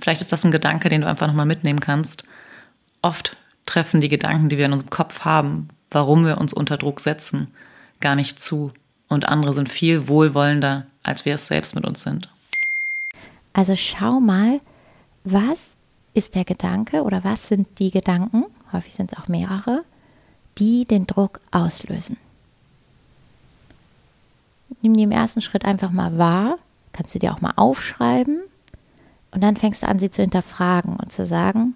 Vielleicht 0.00 0.20
ist 0.20 0.32
das 0.32 0.44
ein 0.44 0.52
Gedanke, 0.52 0.88
den 0.88 1.00
du 1.00 1.06
einfach 1.06 1.26
nochmal 1.26 1.46
mitnehmen 1.46 1.80
kannst. 1.80 2.24
Oft 3.02 3.36
treffen 3.64 4.00
die 4.00 4.08
Gedanken, 4.08 4.48
die 4.48 4.58
wir 4.58 4.66
in 4.66 4.72
unserem 4.72 4.90
Kopf 4.90 5.20
haben, 5.24 5.68
warum 5.90 6.24
wir 6.24 6.38
uns 6.38 6.52
unter 6.52 6.76
Druck 6.76 7.00
setzen, 7.00 7.48
gar 8.00 8.14
nicht 8.14 8.38
zu. 8.38 8.72
Und 9.08 9.26
andere 9.26 9.52
sind 9.52 9.68
viel 9.68 10.08
wohlwollender, 10.08 10.86
als 11.02 11.24
wir 11.24 11.34
es 11.34 11.46
selbst 11.46 11.74
mit 11.74 11.86
uns 11.86 12.02
sind. 12.02 12.28
Also 13.56 13.74
schau 13.74 14.20
mal, 14.20 14.60
was 15.24 15.76
ist 16.12 16.34
der 16.34 16.44
Gedanke 16.44 17.02
oder 17.02 17.24
was 17.24 17.48
sind 17.48 17.78
die 17.78 17.90
Gedanken, 17.90 18.44
häufig 18.72 18.94
sind 18.94 19.12
es 19.12 19.18
auch 19.18 19.28
mehrere, 19.28 19.82
die 20.58 20.84
den 20.84 21.06
Druck 21.06 21.40
auslösen 21.50 22.18
nimm 24.82 24.96
die 24.96 25.02
im 25.02 25.10
ersten 25.10 25.40
Schritt 25.40 25.64
einfach 25.64 25.90
mal 25.90 26.16
wahr. 26.18 26.58
Kannst 26.92 27.14
du 27.14 27.18
dir 27.18 27.32
auch 27.32 27.40
mal 27.40 27.52
aufschreiben 27.56 28.40
Und 29.32 29.42
dann 29.42 29.56
fängst 29.56 29.82
du 29.82 29.88
an, 29.88 29.98
sie 29.98 30.10
zu 30.10 30.22
hinterfragen 30.22 30.96
und 30.96 31.12
zu 31.12 31.24
sagen, 31.24 31.74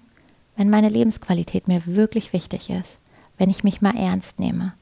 wenn 0.56 0.70
meine 0.70 0.88
Lebensqualität 0.88 1.68
mir 1.68 1.84
wirklich 1.86 2.32
wichtig 2.32 2.70
ist, 2.70 2.98
wenn 3.36 3.50
ich 3.50 3.64
mich 3.64 3.82
mal 3.82 3.96
ernst 3.96 4.38
nehme, 4.38 4.72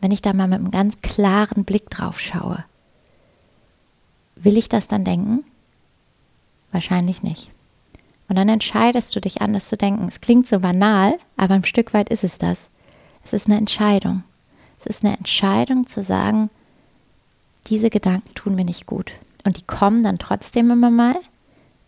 wenn 0.00 0.10
ich 0.10 0.22
da 0.22 0.32
mal 0.32 0.48
mit 0.48 0.58
einem 0.58 0.70
ganz 0.70 1.00
klaren 1.02 1.64
Blick 1.64 1.90
drauf 1.90 2.18
schaue, 2.18 2.64
will 4.36 4.56
ich 4.56 4.68
das 4.68 4.88
dann 4.88 5.04
denken? 5.04 5.44
Wahrscheinlich 6.74 7.22
nicht. 7.22 7.52
Und 8.28 8.34
dann 8.34 8.48
entscheidest 8.48 9.14
du 9.14 9.20
dich 9.20 9.40
anders 9.40 9.68
zu 9.68 9.76
denken. 9.76 10.08
Es 10.08 10.20
klingt 10.20 10.48
so 10.48 10.58
banal, 10.58 11.16
aber 11.36 11.54
ein 11.54 11.64
Stück 11.64 11.94
weit 11.94 12.08
ist 12.08 12.24
es 12.24 12.36
das. 12.36 12.68
Es 13.24 13.32
ist 13.32 13.46
eine 13.46 13.58
Entscheidung. 13.58 14.24
Es 14.80 14.86
ist 14.86 15.04
eine 15.04 15.16
Entscheidung 15.16 15.86
zu 15.86 16.02
sagen, 16.02 16.50
diese 17.68 17.90
Gedanken 17.90 18.34
tun 18.34 18.56
mir 18.56 18.64
nicht 18.64 18.86
gut. 18.86 19.12
Und 19.44 19.56
die 19.56 19.62
kommen 19.62 20.02
dann 20.02 20.18
trotzdem 20.18 20.68
immer 20.72 20.90
mal. 20.90 21.14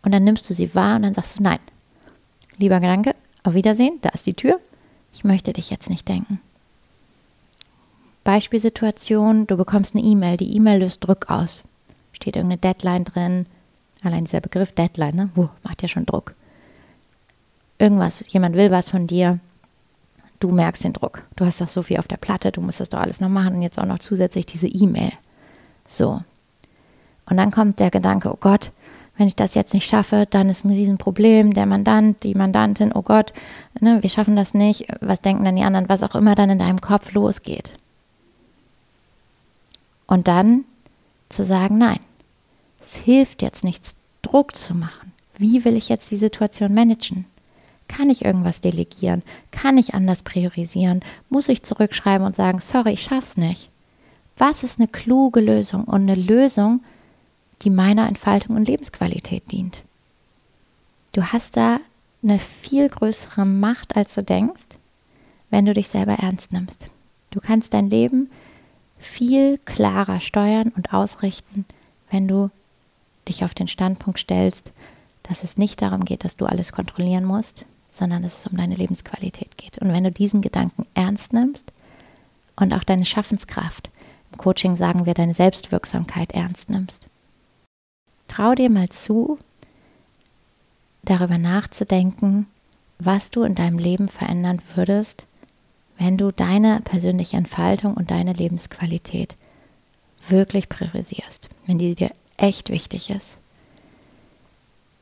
Und 0.04 0.12
dann 0.12 0.22
nimmst 0.22 0.48
du 0.48 0.54
sie 0.54 0.72
wahr 0.72 0.94
und 0.94 1.02
dann 1.02 1.14
sagst 1.14 1.40
du, 1.40 1.42
nein, 1.42 1.58
lieber 2.56 2.78
Gedanke, 2.78 3.16
auf 3.42 3.54
Wiedersehen, 3.54 3.98
da 4.02 4.10
ist 4.10 4.26
die 4.26 4.34
Tür. 4.34 4.60
Ich 5.12 5.24
möchte 5.24 5.52
dich 5.52 5.68
jetzt 5.68 5.90
nicht 5.90 6.06
denken. 6.06 6.40
Beispielsituation, 8.22 9.48
du 9.48 9.56
bekommst 9.56 9.96
eine 9.96 10.04
E-Mail, 10.04 10.36
die 10.36 10.54
E-Mail 10.54 10.78
löst 10.78 11.04
Druck 11.04 11.28
aus. 11.28 11.64
Steht 12.12 12.36
irgendeine 12.36 12.60
Deadline 12.60 13.02
drin. 13.02 13.46
Allein 14.02 14.24
dieser 14.24 14.40
Begriff 14.40 14.72
Deadline, 14.72 15.16
ne? 15.16 15.30
Uh, 15.36 15.48
macht 15.62 15.82
ja 15.82 15.88
schon 15.88 16.06
Druck. 16.06 16.34
Irgendwas, 17.78 18.24
jemand 18.32 18.56
will 18.56 18.70
was 18.70 18.88
von 18.88 19.06
dir 19.06 19.40
du 20.40 20.50
merkst 20.50 20.84
den 20.84 20.92
Druck. 20.92 21.22
Du 21.36 21.44
hast 21.44 21.60
doch 21.60 21.68
so 21.68 21.82
viel 21.82 21.98
auf 21.98 22.08
der 22.08 22.16
Platte, 22.16 22.52
du 22.52 22.60
musst 22.60 22.80
das 22.80 22.88
doch 22.88 23.00
alles 23.00 23.20
noch 23.20 23.28
machen 23.28 23.56
und 23.56 23.62
jetzt 23.62 23.78
auch 23.78 23.86
noch 23.86 23.98
zusätzlich 23.98 24.46
diese 24.46 24.68
E-Mail. 24.68 25.12
So. 25.88 26.22
Und 27.28 27.36
dann 27.36 27.50
kommt 27.50 27.80
der 27.80 27.90
Gedanke, 27.90 28.32
oh 28.32 28.38
Gott, 28.40 28.72
wenn 29.16 29.28
ich 29.28 29.36
das 29.36 29.54
jetzt 29.54 29.72
nicht 29.72 29.88
schaffe, 29.88 30.26
dann 30.28 30.50
ist 30.50 30.64
ein 30.64 30.70
Riesenproblem. 30.70 31.54
Der 31.54 31.66
Mandant, 31.66 32.22
die 32.22 32.34
Mandantin, 32.34 32.92
oh 32.92 33.02
Gott, 33.02 33.32
ne, 33.80 34.02
wir 34.02 34.10
schaffen 34.10 34.36
das 34.36 34.52
nicht. 34.52 34.86
Was 35.00 35.22
denken 35.22 35.44
dann 35.44 35.56
die 35.56 35.62
anderen? 35.62 35.88
Was 35.88 36.02
auch 36.02 36.14
immer 36.14 36.34
dann 36.34 36.50
in 36.50 36.58
deinem 36.58 36.80
Kopf 36.80 37.12
losgeht. 37.12 37.76
Und 40.06 40.28
dann 40.28 40.64
zu 41.30 41.44
sagen, 41.44 41.78
nein, 41.78 41.98
es 42.86 42.96
hilft 42.96 43.42
jetzt 43.42 43.64
nichts, 43.64 43.96
Druck 44.22 44.54
zu 44.54 44.72
machen. 44.72 45.12
Wie 45.36 45.64
will 45.64 45.76
ich 45.76 45.88
jetzt 45.88 46.08
die 46.12 46.16
Situation 46.16 46.72
managen? 46.72 47.26
Kann 47.88 48.10
ich 48.10 48.24
irgendwas 48.24 48.60
delegieren? 48.60 49.22
Kann 49.50 49.76
ich 49.76 49.94
anders 49.94 50.22
priorisieren? 50.22 51.04
Muss 51.28 51.48
ich 51.48 51.64
zurückschreiben 51.64 52.24
und 52.24 52.36
sagen, 52.36 52.60
sorry, 52.60 52.92
ich 52.92 53.02
schaff's 53.02 53.36
nicht? 53.36 53.70
Was 54.36 54.62
ist 54.62 54.78
eine 54.78 54.86
kluge 54.88 55.40
Lösung 55.40 55.84
und 55.84 56.02
eine 56.02 56.14
Lösung, 56.14 56.84
die 57.62 57.70
meiner 57.70 58.06
Entfaltung 58.06 58.54
und 58.54 58.68
Lebensqualität 58.68 59.50
dient? 59.50 59.82
Du 61.10 61.24
hast 61.24 61.56
da 61.56 61.80
eine 62.22 62.38
viel 62.38 62.88
größere 62.88 63.46
Macht, 63.46 63.96
als 63.96 64.14
du 64.14 64.22
denkst, 64.22 64.78
wenn 65.50 65.66
du 65.66 65.72
dich 65.72 65.88
selber 65.88 66.14
ernst 66.14 66.52
nimmst. 66.52 66.86
Du 67.30 67.40
kannst 67.40 67.74
dein 67.74 67.90
Leben 67.90 68.30
viel 68.98 69.58
klarer 69.64 70.20
steuern 70.20 70.72
und 70.76 70.92
ausrichten, 70.92 71.64
wenn 72.10 72.28
du 72.28 72.50
dich 73.28 73.44
auf 73.44 73.54
den 73.54 73.68
Standpunkt 73.68 74.18
stellst, 74.20 74.72
dass 75.22 75.42
es 75.42 75.56
nicht 75.56 75.82
darum 75.82 76.04
geht, 76.04 76.24
dass 76.24 76.36
du 76.36 76.46
alles 76.46 76.72
kontrollieren 76.72 77.24
musst, 77.24 77.66
sondern 77.90 78.22
dass 78.22 78.38
es 78.38 78.46
um 78.46 78.56
deine 78.56 78.74
Lebensqualität 78.74 79.56
geht. 79.56 79.78
Und 79.78 79.92
wenn 79.92 80.04
du 80.04 80.12
diesen 80.12 80.42
Gedanken 80.42 80.86
ernst 80.94 81.32
nimmst 81.32 81.72
und 82.56 82.72
auch 82.72 82.84
deine 82.84 83.06
Schaffenskraft, 83.06 83.90
im 84.32 84.38
Coaching 84.38 84.76
sagen 84.76 85.06
wir 85.06 85.14
deine 85.14 85.34
Selbstwirksamkeit 85.34 86.32
ernst 86.32 86.70
nimmst, 86.70 87.06
trau 88.28 88.54
dir 88.54 88.70
mal 88.70 88.88
zu, 88.90 89.38
darüber 91.04 91.38
nachzudenken, 91.38 92.46
was 92.98 93.30
du 93.30 93.42
in 93.42 93.54
deinem 93.54 93.78
Leben 93.78 94.08
verändern 94.08 94.60
würdest, 94.74 95.26
wenn 95.98 96.18
du 96.18 96.30
deine 96.32 96.80
persönliche 96.82 97.36
Entfaltung 97.36 97.94
und 97.94 98.10
deine 98.10 98.32
Lebensqualität 98.32 99.36
wirklich 100.28 100.68
priorisierst, 100.68 101.48
wenn 101.66 101.78
die 101.78 101.94
dir 101.94 102.10
echt 102.36 102.70
wichtig 102.70 103.10
ist 103.10 103.38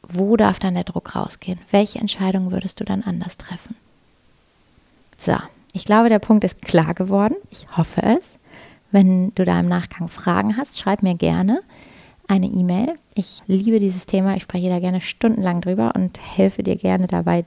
wo 0.09 0.37
darf 0.37 0.59
dann 0.59 0.75
der 0.75 0.85
Druck 0.85 1.15
rausgehen? 1.15 1.59
Welche 1.71 1.99
Entscheidungen 1.99 2.53
würdest 2.53 2.81
du 2.81 2.85
dann 2.85 3.03
anders 3.03 3.37
treffen? 3.37 3.77
So, 5.17 5.37
ich 5.73 5.85
glaube, 5.85 6.09
der 6.09 6.19
Punkt 6.19 6.45
ist 6.45 6.63
klar 6.63 6.95
geworden. 6.95 7.37
Ich 7.51 7.67
hoffe 7.77 8.03
es. 8.03 8.23
Wenn 8.91 9.33
du 9.35 9.45
da 9.45 9.59
im 9.61 9.69
Nachgang 9.69 10.09
Fragen 10.09 10.57
hast, 10.57 10.79
schreib 10.79 11.03
mir 11.03 11.15
gerne 11.15 11.61
eine 12.29 12.47
E-Mail. 12.47 12.95
Ich 13.15 13.43
liebe 13.47 13.79
dieses 13.79 14.07
Thema. 14.07 14.37
Ich 14.37 14.45
spreche 14.45 14.69
da 14.69 14.81
gerne 14.81 15.01
stundenlang 15.01 15.61
drüber 15.61 15.93
und 15.95 16.19
helfe 16.21 16.63
dir 16.63 16.77
gerne 16.77 17.07
dabei 17.07 17.45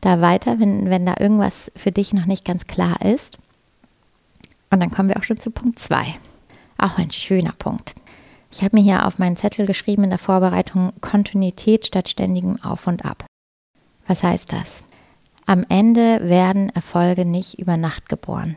da 0.00 0.20
weiter, 0.20 0.58
wenn, 0.58 0.90
wenn 0.90 1.06
da 1.06 1.16
irgendwas 1.18 1.70
für 1.76 1.92
dich 1.92 2.12
noch 2.12 2.26
nicht 2.26 2.44
ganz 2.44 2.66
klar 2.66 3.00
ist. 3.02 3.38
Und 4.70 4.80
dann 4.80 4.90
kommen 4.90 5.08
wir 5.08 5.16
auch 5.16 5.22
schon 5.22 5.38
zu 5.38 5.50
Punkt 5.50 5.78
2. 5.78 6.04
Auch 6.78 6.98
ein 6.98 7.12
schöner 7.12 7.52
Punkt. 7.52 7.94
Ich 8.50 8.62
habe 8.62 8.76
mir 8.76 8.82
hier 8.82 9.06
auf 9.06 9.18
meinen 9.18 9.36
Zettel 9.36 9.66
geschrieben 9.66 10.04
in 10.04 10.10
der 10.10 10.18
Vorbereitung 10.18 10.92
Kontinuität 11.00 11.86
statt 11.86 12.08
ständigem 12.08 12.62
Auf 12.62 12.86
und 12.86 13.04
Ab. 13.04 13.24
Was 14.06 14.22
heißt 14.22 14.52
das? 14.52 14.84
Am 15.46 15.64
Ende 15.68 16.28
werden 16.28 16.70
Erfolge 16.70 17.24
nicht 17.24 17.58
über 17.58 17.76
Nacht 17.76 18.08
geboren. 18.08 18.56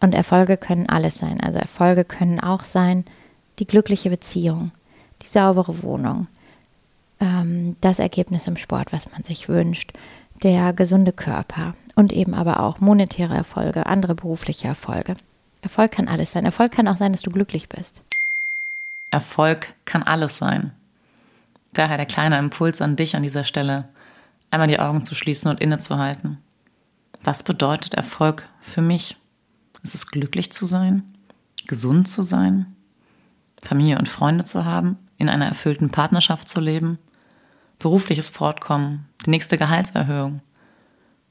Und 0.00 0.12
Erfolge 0.12 0.56
können 0.56 0.88
alles 0.88 1.18
sein. 1.18 1.40
Also 1.40 1.58
Erfolge 1.58 2.04
können 2.04 2.40
auch 2.40 2.64
sein 2.64 3.04
die 3.58 3.66
glückliche 3.66 4.10
Beziehung, 4.10 4.72
die 5.22 5.26
saubere 5.26 5.82
Wohnung, 5.82 6.26
ähm, 7.20 7.76
das 7.80 7.98
Ergebnis 7.98 8.46
im 8.46 8.58
Sport, 8.58 8.92
was 8.92 9.10
man 9.12 9.22
sich 9.22 9.48
wünscht, 9.48 9.92
der 10.42 10.74
gesunde 10.74 11.12
Körper 11.12 11.74
und 11.94 12.12
eben 12.12 12.34
aber 12.34 12.60
auch 12.60 12.80
monetäre 12.80 13.34
Erfolge, 13.34 13.86
andere 13.86 14.14
berufliche 14.14 14.68
Erfolge. 14.68 15.16
Erfolg 15.62 15.92
kann 15.92 16.08
alles 16.08 16.32
sein. 16.32 16.44
Erfolg 16.44 16.72
kann 16.72 16.88
auch 16.88 16.96
sein, 16.96 17.12
dass 17.12 17.22
du 17.22 17.30
glücklich 17.30 17.70
bist. 17.70 18.02
Erfolg 19.16 19.72
kann 19.86 20.02
alles 20.02 20.36
sein. 20.36 20.72
Daher 21.72 21.96
der 21.96 22.04
kleine 22.04 22.38
Impuls 22.38 22.82
an 22.82 22.96
dich 22.96 23.16
an 23.16 23.22
dieser 23.22 23.44
Stelle, 23.44 23.88
einmal 24.50 24.68
die 24.68 24.78
Augen 24.78 25.02
zu 25.02 25.14
schließen 25.14 25.50
und 25.50 25.58
innezuhalten. 25.58 26.36
Was 27.24 27.42
bedeutet 27.42 27.94
Erfolg 27.94 28.46
für 28.60 28.82
mich? 28.82 29.16
Ist 29.82 29.94
es 29.94 30.08
glücklich 30.08 30.52
zu 30.52 30.66
sein? 30.66 31.02
Gesund 31.66 32.08
zu 32.08 32.24
sein? 32.24 32.76
Familie 33.62 33.98
und 33.98 34.10
Freunde 34.10 34.44
zu 34.44 34.66
haben? 34.66 34.98
In 35.16 35.30
einer 35.30 35.46
erfüllten 35.46 35.88
Partnerschaft 35.88 36.46
zu 36.46 36.60
leben? 36.60 36.98
Berufliches 37.78 38.28
Fortkommen? 38.28 39.06
Die 39.24 39.30
nächste 39.30 39.56
Gehaltserhöhung? 39.56 40.42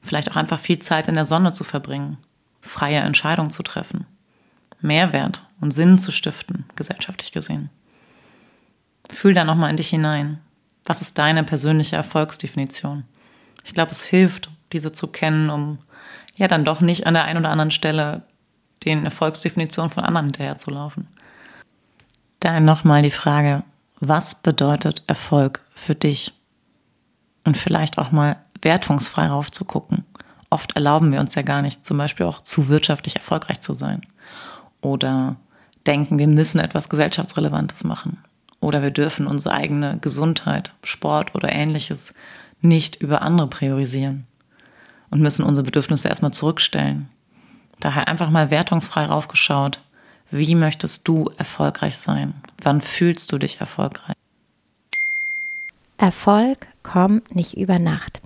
Vielleicht 0.00 0.32
auch 0.32 0.36
einfach 0.36 0.58
viel 0.58 0.80
Zeit 0.80 1.06
in 1.06 1.14
der 1.14 1.24
Sonne 1.24 1.52
zu 1.52 1.62
verbringen? 1.62 2.18
Freie 2.60 2.98
Entscheidungen 2.98 3.50
zu 3.50 3.62
treffen? 3.62 4.06
Mehrwert 4.80 5.42
und 5.60 5.70
Sinn 5.70 5.98
zu 5.98 6.12
stiften, 6.12 6.64
gesellschaftlich 6.76 7.32
gesehen. 7.32 7.70
Fühl 9.10 9.34
da 9.34 9.44
nochmal 9.44 9.70
in 9.70 9.76
dich 9.76 9.88
hinein. 9.88 10.38
Was 10.84 11.02
ist 11.02 11.18
deine 11.18 11.44
persönliche 11.44 11.96
Erfolgsdefinition? 11.96 13.04
Ich 13.64 13.74
glaube, 13.74 13.90
es 13.90 14.04
hilft, 14.04 14.50
diese 14.72 14.92
zu 14.92 15.08
kennen, 15.08 15.50
um 15.50 15.78
ja 16.36 16.48
dann 16.48 16.64
doch 16.64 16.80
nicht 16.80 17.06
an 17.06 17.14
der 17.14 17.24
einen 17.24 17.40
oder 17.40 17.50
anderen 17.50 17.70
Stelle 17.70 18.22
den 18.84 19.04
Erfolgsdefinitionen 19.04 19.90
von 19.90 20.04
anderen 20.04 20.26
hinterherzulaufen. 20.26 21.08
Daher 22.40 22.60
nochmal 22.60 23.02
die 23.02 23.10
Frage, 23.10 23.64
was 23.98 24.42
bedeutet 24.42 25.02
Erfolg 25.06 25.62
für 25.74 25.94
dich? 25.94 26.32
Und 27.44 27.56
vielleicht 27.56 27.98
auch 27.98 28.10
mal 28.10 28.36
wertungsfrei 28.60 29.28
raufzugucken. 29.28 30.04
Oft 30.50 30.74
erlauben 30.74 31.12
wir 31.12 31.20
uns 31.20 31.34
ja 31.36 31.42
gar 31.42 31.62
nicht, 31.62 31.86
zum 31.86 31.96
Beispiel 31.96 32.26
auch 32.26 32.40
zu 32.42 32.68
wirtschaftlich 32.68 33.16
erfolgreich 33.16 33.60
zu 33.60 33.72
sein 33.72 34.02
oder 34.80 35.36
denken, 35.86 36.18
wir 36.18 36.28
müssen 36.28 36.58
etwas 36.58 36.88
Gesellschaftsrelevantes 36.88 37.84
machen 37.84 38.18
oder 38.60 38.82
wir 38.82 38.90
dürfen 38.90 39.26
unsere 39.26 39.54
eigene 39.54 39.98
Gesundheit, 39.98 40.72
Sport 40.84 41.34
oder 41.34 41.52
ähnliches 41.52 42.14
nicht 42.60 42.96
über 42.96 43.22
andere 43.22 43.48
priorisieren 43.48 44.26
und 45.10 45.20
müssen 45.20 45.44
unsere 45.44 45.64
Bedürfnisse 45.64 46.08
erstmal 46.08 46.32
zurückstellen. 46.32 47.08
Daher 47.80 48.08
einfach 48.08 48.30
mal 48.30 48.50
wertungsfrei 48.50 49.06
raufgeschaut, 49.06 49.80
wie 50.30 50.54
möchtest 50.54 51.06
du 51.06 51.30
erfolgreich 51.36 51.96
sein? 51.98 52.34
Wann 52.60 52.80
fühlst 52.80 53.30
du 53.30 53.38
dich 53.38 53.60
erfolgreich? 53.60 54.16
Erfolg 55.98 56.66
kommt 56.82 57.34
nicht 57.34 57.56
über 57.56 57.78
Nacht. 57.78 58.20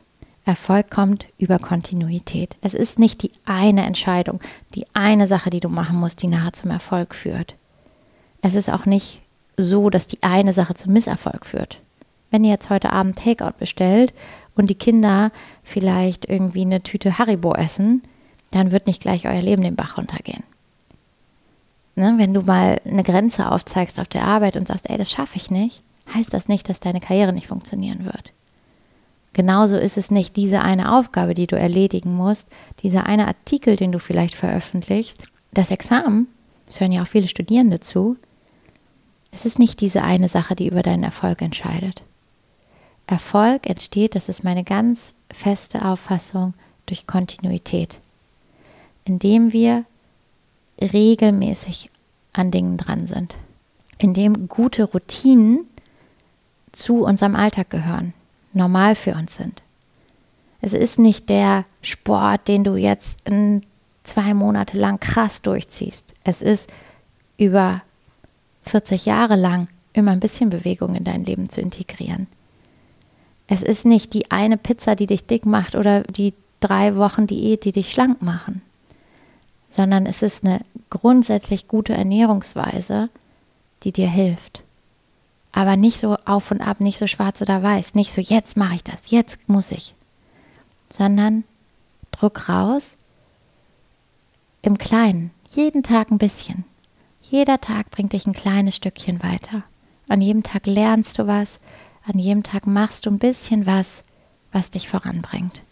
Erfolg 0.51 0.91
kommt 0.91 1.27
über 1.39 1.61
Kontinuität. 1.61 2.57
Es 2.61 2.75
ist 2.75 2.99
nicht 2.99 3.23
die 3.23 3.31
eine 3.45 3.85
Entscheidung, 3.85 4.41
die 4.75 4.85
eine 4.95 5.29
Sache, 5.29 5.49
die 5.49 5.61
du 5.61 5.69
machen 5.69 5.97
musst, 5.97 6.23
die 6.23 6.27
nachher 6.27 6.53
zum 6.53 6.73
Erfolg 6.73 7.15
führt. 7.15 7.55
Es 8.43 8.57
ist 8.57 8.69
auch 8.69 8.85
nicht 8.85 9.21
so, 9.57 9.91
dass 9.91 10.09
die 10.09 10.23
eine 10.25 10.53
Sache 10.53 10.75
zum 10.75 10.93
Misserfolg 10.93 11.47
führt. 11.47 11.81
Wenn 12.33 12.43
ihr 12.43 12.51
jetzt 12.51 12.69
heute 12.69 12.93
Abend 12.93 13.17
Takeout 13.17 13.59
bestellt 13.61 14.13
und 14.57 14.71
die 14.71 14.75
Kinder 14.75 15.31
vielleicht 15.63 16.29
irgendwie 16.29 16.63
eine 16.63 16.83
Tüte 16.83 17.19
Haribo 17.19 17.55
essen, 17.55 18.03
dann 18.51 18.73
wird 18.73 18.89
nicht 18.89 19.03
gleich 19.03 19.29
euer 19.29 19.43
Leben 19.43 19.63
den 19.63 19.77
Bach 19.77 19.99
runtergehen. 19.99 20.43
Ne? 21.95 22.15
Wenn 22.17 22.35
du 22.35 22.41
mal 22.41 22.81
eine 22.85 23.05
Grenze 23.05 23.53
aufzeigst 23.53 24.01
auf 24.01 24.09
der 24.09 24.25
Arbeit 24.25 24.57
und 24.57 24.67
sagst, 24.67 24.91
ey, 24.91 24.99
das 24.99 25.13
schaffe 25.13 25.37
ich 25.37 25.53
nicht, 25.53 25.83
heißt 26.13 26.35
das 26.35 26.49
nicht, 26.49 26.69
dass 26.69 26.81
deine 26.81 27.01
Karriere 27.01 27.33
nicht 27.33 27.47
funktionieren 27.47 28.05
wird. 28.05 28.33
Genauso 29.33 29.77
ist 29.77 29.97
es 29.97 30.11
nicht 30.11 30.37
diese 30.37 30.61
eine 30.61 30.93
Aufgabe, 30.93 31.35
die 31.35 31.47
du 31.47 31.57
erledigen 31.57 32.15
musst, 32.15 32.49
dieser 32.83 33.07
eine 33.07 33.29
Artikel, 33.29 33.77
den 33.77 33.93
du 33.93 33.99
vielleicht 33.99 34.35
veröffentlichst, 34.35 35.23
das 35.53 35.71
Examen, 35.71 36.29
es 36.69 36.81
hören 36.81 36.93
ja 36.93 37.03
auch 37.03 37.07
viele 37.07 37.29
Studierende 37.29 37.81
zu, 37.81 38.17
es 39.33 39.47
ist 39.47 39.59
nicht 39.59 39.81
diese 39.81 40.03
eine 40.03 40.29
Sache, 40.29 40.57
die 40.57 40.69
über 40.69 40.83
deinen 40.83 41.05
Erfolg 41.05 41.43
entscheidet. 41.43 42.03
Erfolg 43.07 43.69
entsteht, 43.69 44.15
das 44.15 44.29
ist 44.29 44.45
meine 44.45 44.65
ganz 44.65 45.13
feste 45.33 45.85
Auffassung, 45.85 46.55
durch 46.87 47.07
Kontinuität, 47.07 48.01
indem 49.05 49.53
wir 49.53 49.85
regelmäßig 50.81 51.91
an 52.33 52.51
Dingen 52.51 52.77
dran 52.79 53.07
sind, 53.07 53.37
indem 53.99 54.49
gute 54.49 54.85
Routinen 54.85 55.67
zu 56.73 57.05
unserem 57.05 57.37
Alltag 57.37 57.71
gehören, 57.71 58.13
normal 58.53 58.95
für 58.95 59.15
uns 59.15 59.35
sind. 59.35 59.63
Es 60.61 60.73
ist 60.73 60.99
nicht 60.99 61.29
der 61.29 61.65
Sport, 61.83 62.49
den 62.49 62.65
du 62.65 62.77
jetzt 62.77 63.21
zwei 64.03 64.35
Monate 64.35 64.79
lang 64.79 65.01
krass 65.01 65.43
durchziehst. 65.43 66.15
Es 66.25 66.43
ist 66.43 66.71
über 67.39 67.83
40 68.63 69.07
Jahre 69.07 69.37
lang 69.37 69.69
immer 69.93 70.13
ein 70.13 70.21
bisschen 70.21 70.51
Bewegung 70.51 70.95
in 70.95 71.05
dein 71.05 71.25
Leben 71.25 71.49
zu 71.49 71.61
integrieren. 71.61 72.27
Es 73.47 73.63
ist 73.63 73.85
nicht 73.85 74.15
die 74.15 74.31
eine 74.31 74.57
Pizza, 74.57 74.95
die 74.95 75.07
dich 75.07 75.27
dick 75.27 75.45
macht 75.45 75.75
oder 75.75 76.03
die 76.05 76.35
drei 76.61 76.97
Wochen 76.97 77.27
Diät, 77.27 77.65
die 77.65 77.73
dich 77.73 77.91
schlank 77.91 78.23
machen, 78.23 78.63
sondern 79.71 80.07
es 80.07 80.23
ist 80.23 80.45
eine 80.45 80.61
grundsätzlich 80.91 81.67
gute 81.67 81.95
Ernährungsweise, 81.95 83.09
die 83.83 83.93
dir 83.93 84.09
hilft. 84.09 84.63
Aber 85.53 85.77
nicht 85.77 85.99
so 85.99 86.17
auf 86.25 86.51
und 86.51 86.61
ab, 86.61 86.81
nicht 86.81 86.99
so 86.99 87.07
schwarz 87.07 87.43
oder 87.43 87.63
weiß, 87.63 87.95
nicht 87.95 88.13
so 88.13 88.21
jetzt 88.21 88.57
mache 88.57 88.77
ich 88.77 88.85
das, 88.85 89.11
jetzt 89.11 89.39
muss 89.49 89.73
ich, 89.73 89.95
sondern 90.89 91.45
druck 92.13 92.49
raus 92.49 92.97
im 94.63 94.79
Kleinen, 94.79 95.31
jeden 95.49 95.83
Tag 95.83 96.11
ein 96.11 96.19
bisschen. 96.19 96.65
Jeder 97.23 97.61
Tag 97.61 97.91
bringt 97.91 98.13
dich 98.13 98.27
ein 98.27 98.33
kleines 98.33 98.77
Stückchen 98.77 99.23
weiter. 99.23 99.65
An 100.09 100.21
jedem 100.21 100.43
Tag 100.43 100.67
lernst 100.67 101.19
du 101.19 101.27
was, 101.27 101.61
an 102.05 102.19
jedem 102.19 102.43
Tag 102.43 102.67
machst 102.67 103.07
du 103.07 103.11
ein 103.11 103.19
bisschen 103.19 103.67
was, 103.67 104.03
was 104.53 104.71
dich 104.71 104.89
voranbringt. 104.89 105.63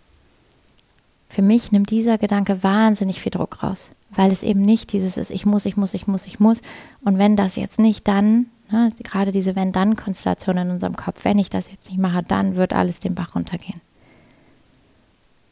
Für 1.29 1.43
mich 1.43 1.73
nimmt 1.73 1.91
dieser 1.91 2.17
Gedanke 2.19 2.63
wahnsinnig 2.63 3.21
viel 3.21 3.31
Druck 3.31 3.63
raus, 3.63 3.91
weil 4.11 4.33
es 4.33 4.43
eben 4.43 4.63
nicht 4.63 4.93
dieses 4.93 5.17
ist, 5.17 5.31
ich 5.31 5.45
muss, 5.45 5.67
ich 5.67 5.77
muss, 5.77 5.95
ich 5.95 6.07
muss, 6.07 6.27
ich 6.27 6.41
muss. 6.41 6.63
Und 7.03 7.19
wenn 7.19 7.37
das 7.37 7.57
jetzt 7.57 7.79
nicht, 7.79 8.09
dann, 8.09 8.47
ne, 8.71 8.93
gerade 9.03 9.31
diese 9.31 9.57
Wenn-Dann-Konstellation 9.57 10.59
in 10.59 10.71
unserem 10.71 10.97
Kopf, 10.97 11.25
wenn 11.25 11.39
ich 11.39 11.51
das 11.51 11.71
jetzt 11.71 11.89
nicht 11.89 11.99
mache, 11.99 12.23
dann 12.23 12.57
wird 12.57 12.73
alles 12.73 13.01
den 13.01 13.15
Bach 13.15 13.35
runtergehen. 13.35 13.81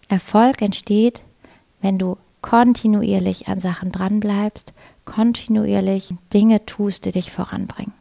Erfolg 0.08 0.62
entsteht, 0.62 1.22
wenn 1.80 1.98
du 1.98 2.16
kontinuierlich 2.40 3.48
an 3.48 3.58
Sachen 3.58 3.90
dranbleibst, 3.90 4.72
kontinuierlich 5.04 6.14
Dinge 6.32 6.64
tust, 6.64 7.04
die 7.04 7.10
dich 7.10 7.32
voranbringen. 7.32 7.92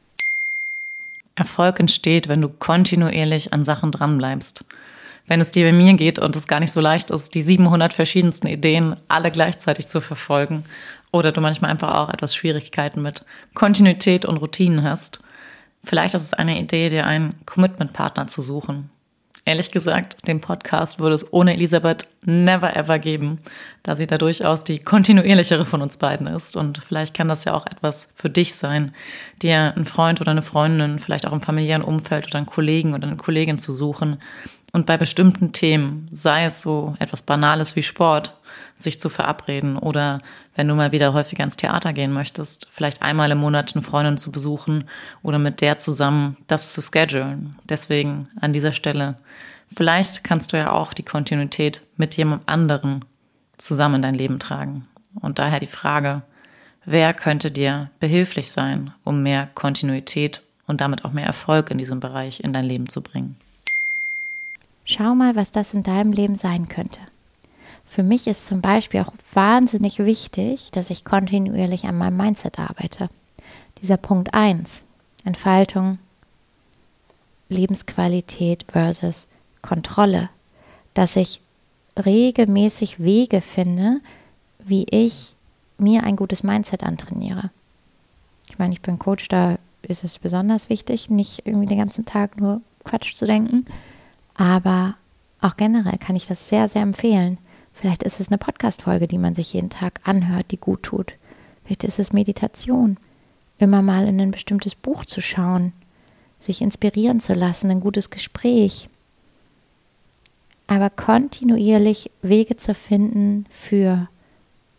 Erfolg 1.35 1.79
entsteht, 1.79 2.27
wenn 2.27 2.41
du 2.41 2.49
kontinuierlich 2.49 3.53
an 3.53 3.65
Sachen 3.65 3.91
dranbleibst. 3.91 4.63
Wenn 5.27 5.41
es 5.41 5.51
dir 5.51 5.65
bei 5.65 5.73
mir 5.73 5.93
geht 5.93 6.19
und 6.19 6.35
es 6.35 6.47
gar 6.47 6.59
nicht 6.59 6.71
so 6.71 6.79
leicht 6.79 7.09
ist, 7.09 7.33
die 7.33 7.41
700 7.41 7.93
verschiedensten 7.93 8.47
Ideen 8.47 8.95
alle 9.07 9.31
gleichzeitig 9.31 9.87
zu 9.87 9.99
verfolgen 9.99 10.63
oder 11.15 11.31
du 11.31 11.39
manchmal 11.39 11.71
einfach 11.71 11.93
auch 11.93 12.09
etwas 12.09 12.35
Schwierigkeiten 12.35 13.01
mit 13.01 13.23
Kontinuität 13.53 14.25
und 14.25 14.37
Routinen 14.37 14.83
hast, 14.83 15.21
vielleicht 15.83 16.13
ist 16.13 16.23
es 16.23 16.33
eine 16.33 16.59
Idee, 16.59 16.89
dir 16.89 17.07
einen 17.07 17.35
Commitment-Partner 17.45 18.27
zu 18.27 18.41
suchen. 18.41 18.89
Ehrlich 19.45 19.71
gesagt, 19.71 20.27
den 20.27 20.41
Podcast 20.41 20.99
würde 20.99 21.15
es 21.15 21.31
ohne 21.31 21.53
Elisabeth 21.53 22.07
never 22.25 22.75
ever 22.75 22.99
geben, 22.99 23.39
da 23.83 23.95
sie 23.95 24.07
da 24.07 24.17
durchaus 24.17 24.63
die 24.63 24.79
kontinuierlichere 24.79 25.65
von 25.65 25.83
uns 25.83 25.97
beiden 25.97 26.27
ist. 26.27 26.57
Und 26.57 26.79
vielleicht 26.79 27.15
kann 27.15 27.27
das 27.27 27.45
ja 27.45 27.53
auch 27.53 27.67
etwas 27.67 28.11
für 28.15 28.29
dich 28.29 28.55
sein, 28.55 28.93
dir 29.41 29.73
einen 29.75 29.85
Freund 29.85 30.19
oder 30.19 30.31
eine 30.31 30.41
Freundin, 30.41 30.99
vielleicht 30.99 31.27
auch 31.27 31.31
im 31.31 31.41
familiären 31.41 31.83
Umfeld 31.83 32.27
oder 32.27 32.39
einen 32.39 32.47
Kollegen 32.47 32.93
oder 32.93 33.07
eine 33.07 33.17
Kollegin 33.17 33.57
zu 33.57 33.71
suchen, 33.71 34.17
und 34.75 34.85
bei 34.85 34.97
bestimmten 34.97 35.53
Themen, 35.53 36.05
sei 36.11 36.43
es 36.43 36.61
so 36.61 36.95
etwas 36.99 37.21
Banales 37.21 37.77
wie 37.77 37.83
Sport, 37.83 38.35
sich 38.75 38.99
zu 38.99 39.09
verabreden 39.09 39.77
oder 39.77 40.19
wenn 40.55 40.67
du 40.67 40.75
mal 40.75 40.91
wieder 40.91 41.13
häufiger 41.13 41.43
ins 41.43 41.55
Theater 41.55 41.93
gehen 41.93 42.11
möchtest, 42.11 42.67
vielleicht 42.71 43.01
einmal 43.01 43.31
im 43.31 43.37
Monat 43.37 43.73
eine 43.73 43.81
Freundin 43.83 44.17
zu 44.17 44.31
besuchen 44.31 44.85
oder 45.23 45.39
mit 45.39 45.61
der 45.61 45.77
zusammen 45.77 46.37
das 46.47 46.73
zu 46.73 46.81
schedulen. 46.81 47.55
Deswegen 47.69 48.27
an 48.41 48.53
dieser 48.53 48.73
Stelle, 48.73 49.15
vielleicht 49.73 50.23
kannst 50.23 50.51
du 50.51 50.57
ja 50.57 50.71
auch 50.71 50.93
die 50.93 51.03
Kontinuität 51.03 51.81
mit 51.95 52.17
jemand 52.17 52.47
anderen 52.47 53.05
zusammen 53.57 53.95
in 53.95 54.01
dein 54.01 54.15
Leben 54.15 54.39
tragen. 54.39 54.85
Und 55.21 55.39
daher 55.39 55.61
die 55.61 55.67
Frage, 55.67 56.21
wer 56.83 57.13
könnte 57.13 57.51
dir 57.51 57.89
behilflich 58.01 58.51
sein, 58.51 58.93
um 59.05 59.23
mehr 59.23 59.47
Kontinuität 59.55 60.41
und 60.67 60.81
damit 60.81 61.05
auch 61.05 61.13
mehr 61.13 61.25
Erfolg 61.25 61.71
in 61.71 61.77
diesem 61.77 62.01
Bereich 62.01 62.41
in 62.41 62.51
dein 62.51 62.65
Leben 62.65 62.89
zu 62.89 63.01
bringen? 63.01 63.37
Schau 64.83 65.15
mal, 65.15 65.35
was 65.35 65.51
das 65.51 65.73
in 65.73 65.83
deinem 65.83 66.11
Leben 66.11 66.35
sein 66.35 66.67
könnte. 66.67 66.99
Für 67.85 68.03
mich 68.03 68.27
ist 68.27 68.47
zum 68.47 68.61
Beispiel 68.61 69.01
auch 69.01 69.13
wahnsinnig 69.33 69.99
wichtig, 69.99 70.71
dass 70.71 70.89
ich 70.89 71.05
kontinuierlich 71.05 71.85
an 71.85 71.97
meinem 71.97 72.17
Mindset 72.17 72.59
arbeite. 72.59 73.09
Dieser 73.81 73.97
Punkt 73.97 74.33
1, 74.33 74.83
Entfaltung, 75.23 75.99
Lebensqualität 77.49 78.65
versus 78.67 79.27
Kontrolle, 79.61 80.29
dass 80.93 81.15
ich 81.15 81.41
regelmäßig 82.03 82.99
Wege 82.99 83.41
finde, 83.41 84.01
wie 84.59 84.85
ich 84.89 85.35
mir 85.77 86.03
ein 86.03 86.15
gutes 86.15 86.43
Mindset 86.43 86.83
antrainiere. 86.83 87.49
Ich 88.49 88.57
meine, 88.57 88.73
ich 88.73 88.81
bin 88.81 88.99
Coach, 88.99 89.27
da 89.27 89.57
ist 89.81 90.03
es 90.03 90.19
besonders 90.19 90.69
wichtig, 90.69 91.09
nicht 91.09 91.45
irgendwie 91.45 91.67
den 91.67 91.77
ganzen 91.77 92.05
Tag 92.05 92.37
nur 92.39 92.61
Quatsch 92.83 93.13
zu 93.13 93.25
denken, 93.25 93.65
aber 94.35 94.95
auch 95.41 95.57
generell 95.57 95.97
kann 95.97 96.15
ich 96.15 96.27
das 96.27 96.49
sehr, 96.49 96.67
sehr 96.67 96.81
empfehlen. 96.81 97.37
Vielleicht 97.75 98.03
ist 98.03 98.21
es 98.21 98.29
eine 98.29 98.37
Podcast-Folge, 98.37 99.05
die 99.05 99.17
man 99.17 99.35
sich 99.35 99.51
jeden 99.53 99.69
Tag 99.69 99.99
anhört, 100.05 100.51
die 100.51 100.57
gut 100.57 100.83
tut. 100.83 101.13
Vielleicht 101.65 101.83
ist 101.83 101.99
es 101.99 102.13
Meditation. 102.13 102.97
Immer 103.57 103.81
mal 103.81 104.07
in 104.07 104.19
ein 104.19 104.31
bestimmtes 104.31 104.75
Buch 104.75 105.05
zu 105.05 105.21
schauen, 105.21 105.73
sich 106.39 106.61
inspirieren 106.61 107.19
zu 107.19 107.33
lassen, 107.33 107.69
ein 107.69 107.81
gutes 107.81 108.09
Gespräch. 108.09 108.89
Aber 110.67 110.89
kontinuierlich 110.89 112.11
Wege 112.21 112.55
zu 112.55 112.73
finden 112.73 113.45
für 113.49 114.07